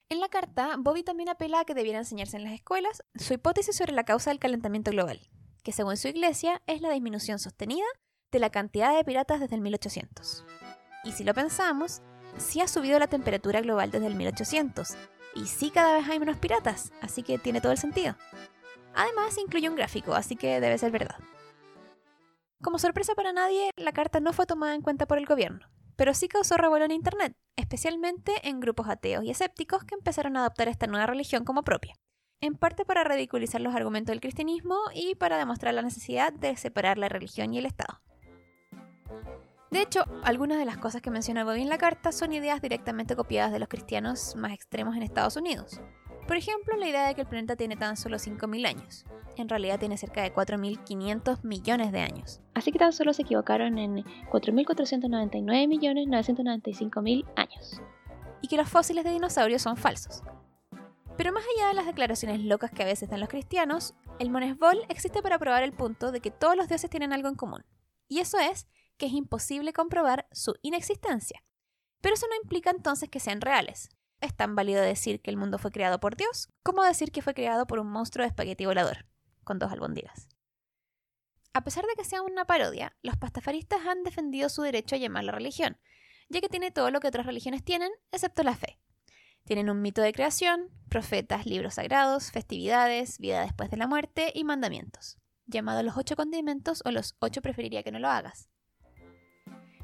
En 0.08 0.20
la 0.20 0.30
carta, 0.30 0.76
Bobby 0.78 1.02
también 1.02 1.30
apela 1.30 1.62
a 1.62 1.66
que 1.66 1.74
debiera 1.74 1.98
enseñarse 1.98 2.38
en 2.38 2.44
las 2.44 2.54
escuelas 2.54 3.02
su 3.16 3.34
hipótesis 3.34 3.76
sobre 3.76 3.92
la 3.92 4.04
causa 4.04 4.30
del 4.30 4.38
calentamiento 4.38 4.92
global, 4.92 5.20
que 5.64 5.72
según 5.72 5.98
su 5.98 6.08
iglesia 6.08 6.62
es 6.68 6.82
la 6.82 6.92
disminución 6.92 7.40
sostenida 7.40 7.88
de 8.32 8.38
la 8.38 8.52
cantidad 8.52 8.96
de 8.96 9.04
piratas 9.04 9.40
desde 9.40 9.56
el 9.56 9.62
1800. 9.62 10.46
Y 11.06 11.14
si 11.14 11.24
lo 11.24 11.34
pensamos, 11.34 12.04
sí 12.38 12.62
ha 12.62 12.68
subido 12.68 13.00
la 13.00 13.08
temperatura 13.08 13.62
global 13.62 13.90
desde 13.90 14.06
el 14.06 14.14
1800, 14.14 14.96
y 15.34 15.48
sí 15.48 15.72
cada 15.72 15.98
vez 15.98 16.08
hay 16.08 16.20
menos 16.20 16.38
piratas, 16.38 16.94
así 17.02 17.24
que 17.24 17.40
tiene 17.40 17.62
todo 17.62 17.72
el 17.72 17.80
sentido. 17.80 18.16
Además, 18.94 19.40
incluye 19.40 19.70
un 19.70 19.76
gráfico, 19.76 20.14
así 20.14 20.36
que 20.36 20.62
debe 20.62 20.78
ser 20.78 20.92
verdad. 20.92 21.18
Como 22.62 22.78
sorpresa 22.78 23.16
para 23.16 23.34
nadie, 23.34 23.72
la 23.76 23.92
carta 23.92 24.20
no 24.20 24.34
fue 24.34 24.46
tomada 24.46 24.76
en 24.76 24.84
cuenta 24.84 25.08
por 25.08 25.18
el 25.18 25.26
gobierno, 25.26 25.68
pero 25.96 26.14
sí 26.14 26.28
causó 26.28 26.58
revuelo 26.58 26.86
en 26.86 26.92
Internet, 26.92 27.36
especialmente 27.56 28.34
en 28.48 28.60
grupos 28.60 28.90
ateos 28.90 29.24
y 29.24 29.32
escépticos 29.32 29.84
que 29.84 29.96
empezaron 29.96 30.38
a 30.38 30.42
adoptar 30.42 30.68
esta 30.68 30.88
nueva 30.88 31.08
religión 31.08 31.44
como 31.46 31.64
propia, 31.64 31.96
en 32.42 32.56
parte 32.56 32.86
para 32.86 33.04
ridiculizar 33.04 33.62
los 33.62 33.76
argumentos 33.76 34.12
del 34.12 34.22
cristianismo 34.22 34.78
y 34.94 35.16
para 35.16 35.38
demostrar 35.38 35.74
la 35.74 35.82
necesidad 35.82 36.34
de 36.34 36.56
separar 36.58 36.98
la 36.98 37.10
religión 37.10 37.54
y 37.54 37.60
el 37.60 37.66
Estado. 37.66 38.02
De 39.72 39.82
hecho, 39.82 40.06
algunas 40.24 40.58
de 40.58 40.66
las 40.66 40.78
cosas 40.78 41.02
que 41.02 41.12
menciona 41.12 41.44
Bobby 41.44 41.62
en 41.62 41.70
la 41.70 41.78
carta 41.78 42.12
son 42.12 42.32
ideas 42.32 42.62
directamente 42.62 43.16
copiadas 43.16 43.52
de 43.52 43.60
los 43.60 43.68
cristianos 43.68 44.36
más 44.36 44.54
extremos 44.54 44.96
en 44.96 45.04
Estados 45.04 45.36
Unidos. 45.36 45.82
Por 46.28 46.38
ejemplo, 46.38 46.76
la 46.76 46.88
idea 46.88 47.08
de 47.08 47.14
que 47.14 47.22
el 47.22 47.28
planeta 47.28 47.56
tiene 47.56 47.78
tan 47.78 47.98
solo 47.98 48.18
5.000 48.18 48.68
años. 48.68 49.06
En 49.38 49.48
realidad 49.48 49.78
tiene 49.80 49.96
cerca 49.98 50.24
de 50.24 50.34
4.500 50.34 51.44
millones 51.44 51.92
de 51.92 52.00
años. 52.00 52.42
Así 52.56 52.72
que 52.72 52.80
tan 52.80 52.94
solo 52.94 53.14
se 53.14 53.22
equivocaron 53.22 53.78
en 53.78 54.04
4.499.995.000 54.32 57.26
años. 57.36 57.80
Y 58.42 58.48
que 58.48 58.58
los 58.58 58.68
fósiles 58.68 59.04
de 59.04 59.12
dinosaurios 59.12 59.62
son 59.62 59.78
falsos. 59.78 60.24
Pero 61.16 61.32
más 61.32 61.44
allá 61.56 61.68
de 61.68 61.76
las 61.76 61.86
declaraciones 61.86 62.42
locas 62.42 62.72
que 62.72 62.82
a 62.82 62.88
veces 62.88 63.08
dan 63.10 63.20
los 63.20 63.30
cristianos, 63.30 63.94
el 64.20 64.32
Monesbol 64.32 64.84
existe 64.90 65.22
para 65.22 65.38
probar 65.38 65.62
el 65.64 65.74
punto 65.74 66.12
de 66.12 66.22
que 66.22 66.32
todos 66.32 66.58
los 66.58 66.68
dioses 66.68 66.90
tienen 66.90 67.14
algo 67.14 67.30
en 67.30 67.36
común. 67.36 67.64
Y 68.08 68.18
eso 68.20 68.40
es 68.40 68.68
que 68.98 69.06
es 69.06 69.14
imposible 69.14 69.74
comprobar 69.74 70.28
su 70.32 70.56
inexistencia. 70.62 71.44
Pero 72.02 72.16
eso 72.16 72.26
no 72.28 72.36
implica 72.42 72.72
entonces 72.72 73.10
que 73.10 73.20
sean 73.20 73.42
reales. 73.42 73.90
Es 74.22 74.36
tan 74.36 74.56
válido 74.56 74.82
decir 74.82 75.22
que 75.22 75.30
el 75.30 75.38
mundo 75.38 75.58
fue 75.58 75.72
creado 75.72 76.00
por 76.00 76.16
Dios 76.16 76.50
como 76.64 76.84
decir 76.84 77.12
que 77.12 77.22
fue 77.22 77.34
creado 77.34 77.68
por 77.68 77.80
un 77.80 77.88
monstruo 77.88 78.24
de 78.24 78.30
espagueti 78.30 78.66
volador, 78.66 79.06
con 79.44 79.60
dos 79.60 79.72
albóndigas. 79.72 80.28
A 81.54 81.64
pesar 81.64 81.86
de 81.86 81.96
que 81.96 82.04
sea 82.04 82.22
una 82.22 82.46
parodia, 82.46 82.98
los 83.02 83.16
pastafaristas 83.18 83.86
han 83.86 84.04
defendido 84.04 84.50
su 84.50 84.62
derecho 84.62 84.96
a 84.96 84.98
llamarla 85.00 85.32
religión, 85.32 85.78
ya 86.28 86.42
que 86.42 86.50
tiene 86.50 86.72
todo 86.72 86.92
lo 86.92 87.00
que 87.00 87.08
otras 87.08 87.26
religiones 87.26 87.64
tienen, 87.64 87.92
excepto 88.12 88.44
la 88.44 88.56
fe. 88.56 88.80
Tienen 89.46 89.70
un 89.70 89.82
mito 89.82 90.02
de 90.02 90.12
creación, 90.12 90.72
profetas, 90.90 91.46
libros 91.46 91.76
sagrados, 91.76 92.32
festividades, 92.32 93.20
vida 93.20 93.42
después 93.42 93.70
de 93.70 93.78
la 93.78 93.88
muerte 93.88 94.32
y 94.34 94.44
mandamientos, 94.44 95.18
llamado 95.46 95.84
los 95.84 95.98
ocho 95.98 96.16
condimentos 96.16 96.82
o 96.84 96.92
los 96.92 97.16
ocho 97.20 97.42
preferiría 97.42 97.84
que 97.84 97.92
no 97.92 98.00
lo 98.00 98.10
hagas. 98.10 98.50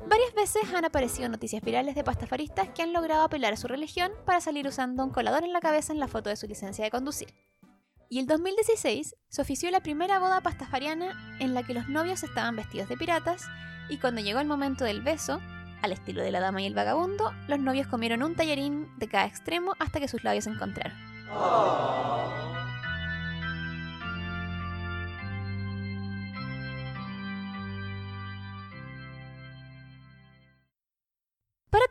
Varias 0.08 0.34
veces 0.36 0.74
han 0.74 0.86
aparecido 0.86 1.30
noticias 1.30 1.62
virales 1.62 1.96
de 1.96 2.04
pastafaristas 2.04 2.70
que 2.70 2.82
han 2.82 2.94
logrado 2.94 3.24
apelar 3.24 3.54
a 3.54 3.58
su 3.58 3.68
religión 3.68 4.12
para 4.26 4.42
salir 4.42 4.68
usando 4.68 5.04
un 5.04 5.12
colador 5.12 5.44
en 5.44 5.54
la 5.54 5.62
cabeza 5.62 5.94
en 5.94 6.00
la 6.00 6.08
foto 6.08 6.30
de 6.30 6.36
su 6.36 6.48
licencia 6.48 6.84
de 6.84 6.92
conducir. 6.92 7.34
Y 8.10 8.20
el 8.20 8.28
2016 8.28 9.16
se 9.30 9.42
ofició 9.42 9.72
la 9.72 9.80
primera 9.82 10.20
boda 10.20 10.42
pastafariana 10.42 11.38
en 11.40 11.54
la 11.54 11.64
que 11.64 11.74
los 11.74 11.88
novios 11.88 12.24
estaban 12.24 12.56
vestidos 12.56 12.90
de 12.90 12.98
piratas 12.98 13.44
y 13.90 14.00
cuando 14.00 14.22
llegó 14.22 14.40
el 14.40 14.48
momento 14.48 14.84
del 14.84 15.02
beso, 15.02 15.40
al 15.82 15.94
estilo 15.94 16.22
de 16.22 16.32
la 16.32 16.40
dama 16.40 16.62
y 16.62 16.66
el 16.66 16.76
vagabundo, 16.76 17.32
los 17.48 17.60
novios 17.60 17.88
comieron 17.88 18.22
un 18.24 18.36
tallarín 18.36 18.88
de 18.98 19.08
cada 19.08 19.26
extremo 19.26 19.74
hasta 19.80 20.00
que 20.00 20.08
sus 20.08 20.24
labios 20.24 20.44
se 20.44 20.50
encontraron. 20.50 20.98
Para 21.30 22.71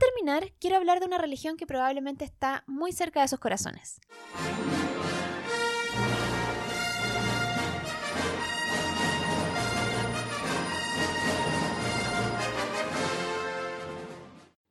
terminar, 0.00 0.52
quiero 0.58 0.76
hablar 0.76 0.98
de 0.98 1.06
una 1.06 1.18
religión 1.18 1.56
que 1.56 1.66
probablemente 1.66 2.24
está 2.24 2.64
muy 2.66 2.90
cerca 2.90 3.20
de 3.20 3.28
sus 3.28 3.38
corazones. 3.38 4.00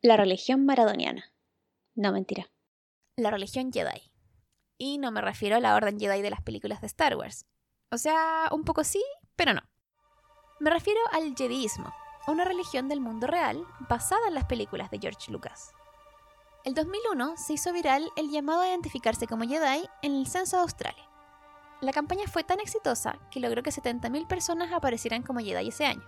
La 0.01 0.17
religión 0.17 0.65
maradoniana. 0.65 1.31
No, 1.93 2.11
mentira. 2.11 2.49
La 3.15 3.31
religión 3.31 3.71
Jedi. 3.71 4.11
Y 4.77 4.97
no 4.97 5.11
me 5.11 5.21
refiero 5.21 5.57
a 5.57 5.59
la 5.59 5.75
orden 5.75 5.99
Jedi 5.99 6.21
de 6.21 6.29
las 6.29 6.41
películas 6.41 6.81
de 6.81 6.87
Star 6.87 7.15
Wars. 7.15 7.45
O 7.91 7.97
sea, 7.97 8.47
un 8.51 8.63
poco 8.63 8.83
sí, 8.83 9.03
pero 9.35 9.53
no. 9.53 9.61
Me 10.59 10.69
refiero 10.69 10.99
al 11.11 11.35
Jediismo, 11.35 11.93
una 12.29 12.45
religión 12.45 12.87
del 12.87 13.01
mundo 13.01 13.27
real 13.27 13.65
basada 13.87 14.27
en 14.27 14.33
las 14.33 14.45
películas 14.45 14.89
de 14.91 14.99
George 14.99 15.31
Lucas. 15.31 15.73
El 16.65 16.73
2001 16.73 17.37
se 17.37 17.53
hizo 17.53 17.71
viral 17.71 18.11
el 18.15 18.29
llamado 18.29 18.61
a 18.61 18.67
identificarse 18.67 19.27
como 19.27 19.45
Jedi 19.45 19.87
en 20.01 20.15
el 20.15 20.27
censo 20.27 20.57
de 20.57 20.63
Australia. 20.63 21.09
La 21.81 21.93
campaña 21.93 22.27
fue 22.27 22.43
tan 22.43 22.59
exitosa 22.59 23.17
que 23.31 23.39
logró 23.39 23.63
que 23.63 23.71
70.000 23.71 24.27
personas 24.27 24.73
aparecieran 24.73 25.23
como 25.23 25.39
Jedi 25.39 25.69
ese 25.69 25.85
año. 25.85 26.03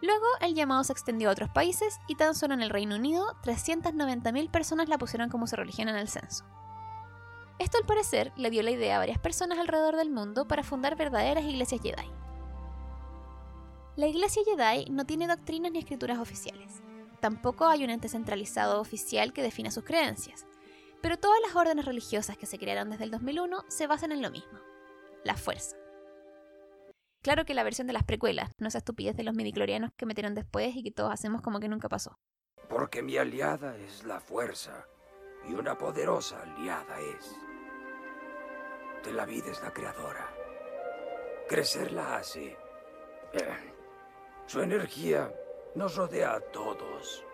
Luego 0.00 0.26
el 0.40 0.54
llamado 0.54 0.82
se 0.84 0.92
extendió 0.92 1.28
a 1.28 1.32
otros 1.32 1.50
países 1.50 2.00
y 2.08 2.14
tan 2.14 2.34
solo 2.34 2.54
en 2.54 2.62
el 2.62 2.70
Reino 2.70 2.96
Unido 2.96 3.36
390.000 3.42 4.50
personas 4.50 4.88
la 4.88 4.96
pusieron 4.96 5.28
como 5.28 5.46
su 5.46 5.56
religión 5.56 5.88
en 5.90 5.96
el 5.96 6.08
censo. 6.08 6.46
Esto 7.58 7.76
al 7.76 7.84
parecer 7.84 8.32
le 8.36 8.48
dio 8.48 8.62
la 8.62 8.70
idea 8.70 8.96
a 8.96 9.00
varias 9.00 9.18
personas 9.18 9.58
alrededor 9.58 9.96
del 9.96 10.08
mundo 10.08 10.48
para 10.48 10.62
fundar 10.62 10.96
verdaderas 10.96 11.44
iglesias 11.44 11.82
Jedi. 11.82 12.19
La 14.00 14.06
iglesia 14.06 14.42
Jedi 14.46 14.86
no 14.86 15.04
tiene 15.04 15.26
doctrinas 15.26 15.72
ni 15.72 15.78
escrituras 15.78 16.18
oficiales. 16.18 16.80
Tampoco 17.20 17.66
hay 17.66 17.84
un 17.84 17.90
ente 17.90 18.08
centralizado 18.08 18.80
oficial 18.80 19.34
que 19.34 19.42
defina 19.42 19.70
sus 19.70 19.84
creencias. 19.84 20.46
Pero 21.02 21.18
todas 21.18 21.38
las 21.46 21.54
órdenes 21.54 21.84
religiosas 21.84 22.38
que 22.38 22.46
se 22.46 22.58
crearon 22.58 22.88
desde 22.88 23.04
el 23.04 23.10
2001 23.10 23.62
se 23.68 23.86
basan 23.86 24.12
en 24.12 24.22
lo 24.22 24.30
mismo, 24.30 24.58
la 25.22 25.36
fuerza. 25.36 25.76
Claro 27.20 27.44
que 27.44 27.52
la 27.52 27.62
versión 27.62 27.86
de 27.86 27.92
las 27.92 28.04
precuelas, 28.04 28.48
no 28.56 28.68
esa 28.68 28.78
estupidez 28.78 29.18
de 29.18 29.22
los 29.22 29.34
midiclorianos 29.34 29.90
que 29.98 30.06
metieron 30.06 30.34
después 30.34 30.74
y 30.74 30.82
que 30.82 30.92
todos 30.92 31.12
hacemos 31.12 31.42
como 31.42 31.60
que 31.60 31.68
nunca 31.68 31.90
pasó. 31.90 32.18
Porque 32.70 33.02
mi 33.02 33.18
aliada 33.18 33.76
es 33.76 34.04
la 34.04 34.18
fuerza 34.18 34.86
y 35.46 35.52
una 35.52 35.76
poderosa 35.76 36.40
aliada 36.40 36.98
es. 37.00 37.36
De 39.04 39.12
la 39.12 39.26
vida 39.26 39.50
es 39.50 39.60
la 39.60 39.74
creadora. 39.74 40.26
Crecer 41.46 41.92
la 41.92 42.16
hace. 42.16 42.56
Eh, 43.34 43.79
su 44.50 44.60
energía 44.60 45.32
nos 45.76 45.94
rodea 45.94 46.34
a 46.34 46.40
todos 46.40 47.24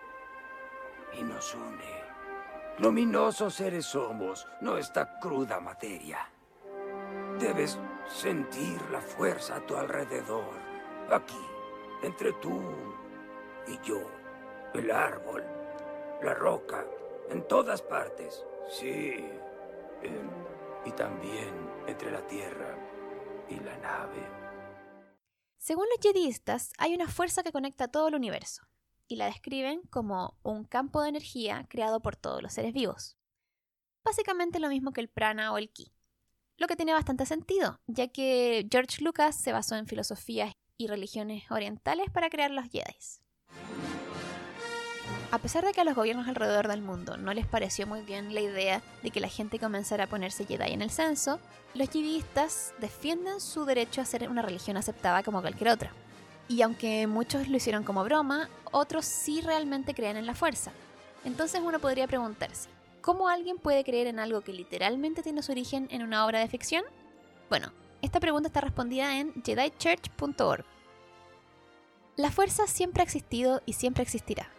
y 1.13 1.23
nos 1.23 1.55
une. 1.55 2.77
Luminosos 2.77 3.55
seres 3.55 3.87
somos, 3.87 4.47
no 4.61 4.77
esta 4.77 5.17
cruda 5.19 5.59
materia. 5.59 6.29
Debes 7.39 7.79
sentir 8.07 8.79
la 8.91 9.01
fuerza 9.01 9.55
a 9.55 9.65
tu 9.65 9.75
alrededor, 9.75 10.53
aquí, 11.09 11.43
entre 12.03 12.33
tú 12.33 12.61
y 13.65 13.79
yo, 13.81 13.99
el 14.75 14.91
árbol, 14.91 15.43
la 16.21 16.35
roca, 16.35 16.85
en 17.31 17.41
todas 17.47 17.81
partes, 17.81 18.45
sí, 18.69 19.27
y 20.85 20.91
también 20.91 21.49
entre 21.87 22.11
la 22.11 22.21
tierra 22.27 22.75
y 23.49 23.55
la 23.55 23.75
nave. 23.77 24.46
Según 25.57 25.85
los 25.89 25.99
jedistas, 26.01 26.71
hay 26.77 26.93
una 26.93 27.07
fuerza 27.07 27.43
que 27.43 27.51
conecta 27.51 27.87
todo 27.87 28.07
el 28.07 28.15
universo, 28.15 28.63
y 29.07 29.15
la 29.15 29.25
describen 29.25 29.81
como 29.89 30.37
un 30.43 30.63
campo 30.63 31.01
de 31.01 31.09
energía 31.09 31.65
creado 31.69 32.01
por 32.01 32.15
todos 32.15 32.41
los 32.41 32.53
seres 32.53 32.73
vivos. 32.73 33.17
Básicamente 34.03 34.59
lo 34.59 34.69
mismo 34.69 34.93
que 34.93 35.01
el 35.01 35.09
prana 35.09 35.51
o 35.51 35.57
el 35.57 35.69
ki. 35.69 35.91
Lo 36.57 36.67
que 36.67 36.75
tiene 36.75 36.93
bastante 36.93 37.25
sentido, 37.25 37.79
ya 37.87 38.07
que 38.07 38.67
George 38.71 39.03
Lucas 39.03 39.39
se 39.39 39.51
basó 39.51 39.75
en 39.75 39.87
filosofías 39.87 40.53
y 40.77 40.87
religiones 40.87 41.49
orientales 41.51 42.09
para 42.11 42.29
crear 42.29 42.51
los 42.51 42.65
Jedi. 42.69 42.95
A 45.29 45.39
pesar 45.39 45.65
de 45.65 45.73
que 45.73 45.81
a 45.81 45.83
los 45.83 45.95
gobiernos 45.95 46.27
alrededor 46.27 46.67
del 46.69 46.81
mundo 46.81 47.17
no 47.17 47.33
les 47.33 47.45
pareció 47.45 47.85
muy 47.85 48.01
bien 48.01 48.33
la 48.33 48.41
idea 48.41 48.81
de 49.03 49.11
que 49.11 49.19
la 49.19 49.27
gente 49.27 49.59
comenzara 49.59 50.05
a 50.05 50.07
ponerse 50.07 50.45
Jedi 50.45 50.71
en 50.71 50.81
el 50.81 50.89
censo, 50.89 51.39
los 51.73 51.89
jediistas 51.89 52.73
defienden 52.79 53.41
su 53.41 53.65
derecho 53.65 53.99
a 53.99 54.05
ser 54.05 54.29
una 54.29 54.41
religión 54.41 54.77
aceptada 54.77 55.23
como 55.23 55.41
cualquier 55.41 55.69
otra. 55.69 55.91
Y 56.47 56.61
aunque 56.61 57.07
muchos 57.07 57.49
lo 57.49 57.57
hicieron 57.57 57.83
como 57.83 58.05
broma, 58.05 58.49
otros 58.71 59.05
sí 59.05 59.41
realmente 59.41 59.93
creen 59.93 60.15
en 60.15 60.25
la 60.25 60.33
fuerza. 60.33 60.71
Entonces 61.25 61.61
uno 61.61 61.79
podría 61.79 62.07
preguntarse, 62.07 62.69
¿cómo 63.01 63.27
alguien 63.27 63.57
puede 63.57 63.83
creer 63.83 64.07
en 64.07 64.19
algo 64.19 64.41
que 64.41 64.53
literalmente 64.53 65.23
tiene 65.23 65.43
su 65.43 65.51
origen 65.51 65.89
en 65.91 66.03
una 66.03 66.25
obra 66.25 66.39
de 66.39 66.47
ficción? 66.47 66.85
Bueno, 67.49 67.73
esta 68.01 68.21
pregunta 68.21 68.47
está 68.47 68.61
respondida 68.61 69.19
en 69.19 69.33
jedichurch.org. 69.43 70.63
La 72.15 72.31
fuerza 72.31 72.65
siempre 72.65 73.01
ha 73.01 73.03
existido 73.03 73.61
y 73.65 73.73
siempre 73.73 74.03
existirá. 74.03 74.49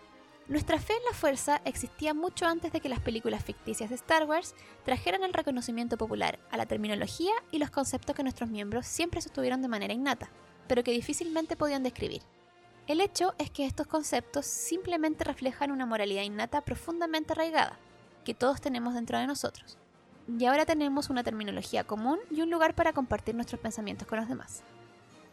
Nuestra 0.48 0.80
fe 0.80 0.94
en 0.94 1.04
la 1.04 1.12
fuerza 1.12 1.60
existía 1.66 2.14
mucho 2.14 2.46
antes 2.46 2.72
de 2.72 2.80
que 2.80 2.88
las 2.88 3.00
películas 3.00 3.44
ficticias 3.44 3.90
de 3.90 3.96
Star 3.96 4.24
Wars 4.24 4.54
trajeran 4.82 5.22
el 5.22 5.34
reconocimiento 5.34 5.98
popular 5.98 6.38
a 6.50 6.56
la 6.56 6.64
terminología 6.64 7.32
y 7.50 7.58
los 7.58 7.70
conceptos 7.70 8.16
que 8.16 8.22
nuestros 8.22 8.48
miembros 8.48 8.86
siempre 8.86 9.20
sostuvieron 9.20 9.60
de 9.60 9.68
manera 9.68 9.92
innata, 9.92 10.30
pero 10.66 10.82
que 10.82 10.90
difícilmente 10.92 11.54
podían 11.54 11.82
describir. 11.82 12.22
El 12.86 13.02
hecho 13.02 13.34
es 13.36 13.50
que 13.50 13.66
estos 13.66 13.86
conceptos 13.86 14.46
simplemente 14.46 15.22
reflejan 15.22 15.70
una 15.70 15.84
moralidad 15.84 16.22
innata 16.22 16.62
profundamente 16.62 17.34
arraigada, 17.34 17.78
que 18.24 18.32
todos 18.32 18.62
tenemos 18.62 18.94
dentro 18.94 19.18
de 19.18 19.26
nosotros. 19.26 19.76
Y 20.38 20.46
ahora 20.46 20.64
tenemos 20.64 21.10
una 21.10 21.24
terminología 21.24 21.84
común 21.84 22.20
y 22.30 22.40
un 22.40 22.48
lugar 22.48 22.74
para 22.74 22.94
compartir 22.94 23.34
nuestros 23.34 23.60
pensamientos 23.60 24.08
con 24.08 24.18
los 24.18 24.28
demás. 24.28 24.62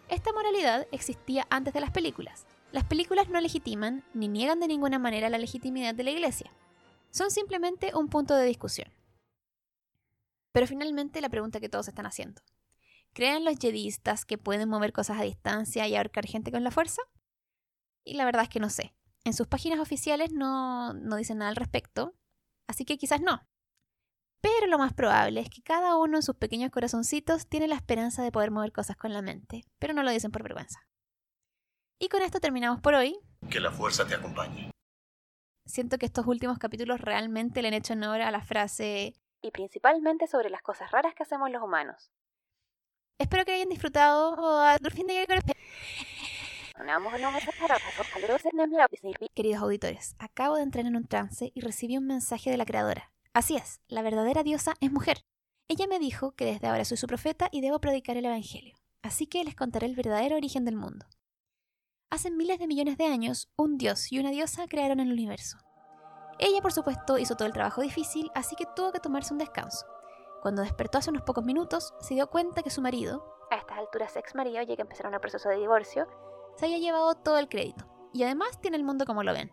Esta 0.09 0.33
moralidad 0.33 0.87
existía 0.91 1.47
antes 1.49 1.73
de 1.73 1.79
las 1.79 1.91
películas, 1.91 2.45
las 2.75 2.83
películas 2.83 3.29
no 3.29 3.39
legitiman 3.39 4.03
ni 4.13 4.27
niegan 4.27 4.59
de 4.59 4.67
ninguna 4.67 4.99
manera 4.99 5.29
la 5.29 5.37
legitimidad 5.37 5.95
de 5.95 6.03
la 6.03 6.11
Iglesia. 6.11 6.51
Son 7.09 7.31
simplemente 7.31 7.95
un 7.95 8.09
punto 8.09 8.35
de 8.35 8.45
discusión. 8.45 8.91
Pero 10.51 10.67
finalmente 10.67 11.21
la 11.21 11.29
pregunta 11.29 11.61
que 11.61 11.69
todos 11.69 11.87
están 11.87 12.05
haciendo. 12.05 12.41
¿Creen 13.13 13.45
los 13.45 13.57
jedistas 13.57 14.25
que 14.25 14.37
pueden 14.37 14.67
mover 14.67 14.91
cosas 14.91 15.17
a 15.17 15.23
distancia 15.23 15.87
y 15.87 15.95
ahorcar 15.95 16.25
gente 16.25 16.51
con 16.51 16.65
la 16.65 16.71
fuerza? 16.71 17.01
Y 18.03 18.15
la 18.15 18.25
verdad 18.25 18.43
es 18.43 18.49
que 18.49 18.59
no 18.59 18.69
sé. 18.69 18.93
En 19.23 19.33
sus 19.33 19.47
páginas 19.47 19.79
oficiales 19.79 20.33
no, 20.33 20.93
no 20.95 21.15
dicen 21.15 21.37
nada 21.37 21.51
al 21.51 21.55
respecto, 21.55 22.13
así 22.67 22.83
que 22.83 22.97
quizás 22.97 23.21
no. 23.21 23.47
Pero 24.41 24.67
lo 24.67 24.77
más 24.77 24.91
probable 24.91 25.39
es 25.39 25.49
que 25.49 25.61
cada 25.61 25.95
uno 25.95 26.17
en 26.17 26.23
sus 26.23 26.35
pequeños 26.35 26.71
corazoncitos 26.71 27.47
tiene 27.47 27.69
la 27.69 27.75
esperanza 27.75 28.21
de 28.21 28.33
poder 28.33 28.51
mover 28.51 28.73
cosas 28.73 28.97
con 28.97 29.13
la 29.13 29.21
mente, 29.21 29.63
pero 29.79 29.93
no 29.93 30.03
lo 30.03 30.11
dicen 30.11 30.33
por 30.33 30.43
vergüenza. 30.43 30.85
Y 31.99 32.09
con 32.09 32.21
esto 32.21 32.39
terminamos 32.39 32.81
por 32.81 32.93
hoy. 32.93 33.17
Que 33.49 33.59
la 33.59 33.71
fuerza 33.71 34.05
te 34.05 34.15
acompañe. 34.15 34.71
Siento 35.65 35.97
que 35.97 36.05
estos 36.05 36.27
últimos 36.27 36.59
capítulos 36.59 37.01
realmente 37.01 37.61
le 37.61 37.69
han 37.69 37.73
hecho 37.73 37.93
honor 37.93 38.21
a 38.21 38.31
la 38.31 38.41
frase 38.41 39.15
y 39.41 39.51
principalmente 39.51 40.27
sobre 40.27 40.49
las 40.49 40.61
cosas 40.61 40.91
raras 40.91 41.13
que 41.15 41.23
hacemos 41.23 41.49
los 41.51 41.61
humanos. 41.61 42.11
Espero 43.17 43.45
que 43.45 43.53
hayan 43.53 43.69
disfrutado. 43.69 44.35
Queridos 49.33 49.61
auditores, 49.61 50.15
acabo 50.19 50.55
de 50.57 50.63
entrar 50.63 50.85
en 50.85 50.95
un 50.95 51.07
trance 51.07 51.51
y 51.55 51.61
recibí 51.61 51.97
un 51.97 52.07
mensaje 52.07 52.49
de 52.49 52.57
la 52.57 52.65
creadora. 52.65 53.11
Así 53.33 53.55
es, 53.55 53.79
la 53.87 54.01
verdadera 54.01 54.43
diosa 54.43 54.73
es 54.81 54.91
mujer. 54.91 55.21
Ella 55.67 55.87
me 55.87 55.99
dijo 55.99 56.33
que 56.33 56.45
desde 56.45 56.67
ahora 56.67 56.85
soy 56.85 56.97
su 56.97 57.07
profeta 57.07 57.47
y 57.51 57.61
debo 57.61 57.79
predicar 57.79 58.17
el 58.17 58.25
Evangelio. 58.25 58.75
así 59.01 59.27
que 59.27 59.43
les 59.43 59.55
contaré 59.55 59.85
el 59.85 59.95
verdadero 59.95 60.35
origen 60.35 60.65
del 60.65 60.75
mundo. 60.75 61.05
Hace 62.15 62.31
miles 62.31 62.59
de 62.59 62.67
millones 62.67 62.97
de 62.97 63.07
años, 63.07 63.51
un 63.57 63.77
dios 63.77 64.09
y 64.09 64.19
una 64.19 64.31
diosa 64.31 64.67
crearon 64.69 65.01
el 65.01 65.11
universo. 65.11 65.57
Ella, 66.39 66.61
por 66.61 66.71
supuesto, 66.71 67.17
hizo 67.17 67.35
todo 67.35 67.45
el 67.45 67.53
trabajo 67.53 67.81
difícil, 67.81 68.31
así 68.33 68.55
que 68.55 68.63
tuvo 68.73 68.93
que 68.93 69.01
tomarse 69.01 69.33
un 69.33 69.37
descanso. 69.37 69.85
Cuando 70.41 70.61
despertó 70.61 70.99
hace 70.99 71.09
unos 71.09 71.23
pocos 71.23 71.43
minutos, 71.43 71.93
se 71.99 72.13
dio 72.13 72.27
cuenta 72.27 72.63
que 72.63 72.69
su 72.69 72.81
marido, 72.81 73.35
a 73.51 73.57
estas 73.57 73.79
alturas 73.79 74.15
ex 74.15 74.33
marido, 74.33 74.61
ya 74.61 74.77
que 74.77 74.81
empezaron 74.81 75.13
el 75.13 75.19
proceso 75.19 75.49
de 75.49 75.57
divorcio, 75.57 76.07
se 76.55 76.67
había 76.67 76.77
llevado 76.77 77.15
todo 77.15 77.37
el 77.37 77.49
crédito. 77.49 77.85
Y 78.13 78.23
además 78.23 78.61
tiene 78.61 78.77
el 78.77 78.85
mundo 78.85 79.03
como 79.05 79.21
lo 79.21 79.33
ven. 79.33 79.51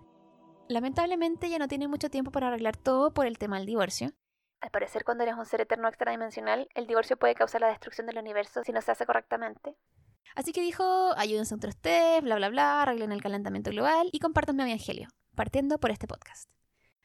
Lamentablemente 0.68 1.50
ya 1.50 1.58
no 1.58 1.66
tiene 1.66 1.88
mucho 1.88 2.10
tiempo 2.10 2.30
para 2.30 2.46
arreglar 2.46 2.76
todo 2.76 3.12
por 3.12 3.26
el 3.26 3.38
tema 3.38 3.56
del 3.56 3.66
divorcio. 3.66 4.12
Al 4.60 4.70
parecer 4.70 5.02
cuando 5.02 5.24
eres 5.24 5.34
un 5.34 5.46
ser 5.46 5.62
eterno 5.62 5.88
extradimensional, 5.88 6.68
el 6.76 6.86
divorcio 6.86 7.16
puede 7.16 7.34
causar 7.34 7.60
la 7.62 7.70
destrucción 7.70 8.06
del 8.06 8.18
universo 8.18 8.62
si 8.62 8.70
no 8.70 8.80
se 8.80 8.92
hace 8.92 9.04
correctamente. 9.04 9.76
Así 10.34 10.52
que 10.52 10.62
dijo, 10.62 11.12
ayúdense 11.16 11.54
entre 11.54 11.70
ustedes, 11.70 12.22
bla 12.22 12.36
bla 12.36 12.48
bla, 12.48 12.82
arreglen 12.82 13.12
el 13.12 13.22
calentamiento 13.22 13.70
global 13.70 14.08
y 14.12 14.18
compartan 14.18 14.56
mi 14.56 14.62
evangelio, 14.62 15.08
partiendo 15.34 15.78
por 15.78 15.90
este 15.90 16.06
podcast. 16.06 16.48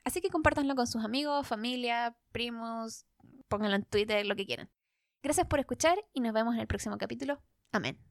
Así 0.03 0.21
que 0.21 0.29
compártanlo 0.29 0.75
con 0.75 0.87
sus 0.87 1.03
amigos, 1.03 1.45
familia, 1.45 2.15
primos, 2.31 3.05
pónganlo 3.49 3.75
en 3.75 3.83
Twitter, 3.83 4.25
lo 4.25 4.35
que 4.35 4.45
quieran. 4.45 4.69
Gracias 5.21 5.47
por 5.47 5.59
escuchar 5.59 5.97
y 6.13 6.21
nos 6.21 6.33
vemos 6.33 6.53
en 6.55 6.61
el 6.61 6.67
próximo 6.67 6.97
capítulo. 6.97 7.41
Amén. 7.71 8.06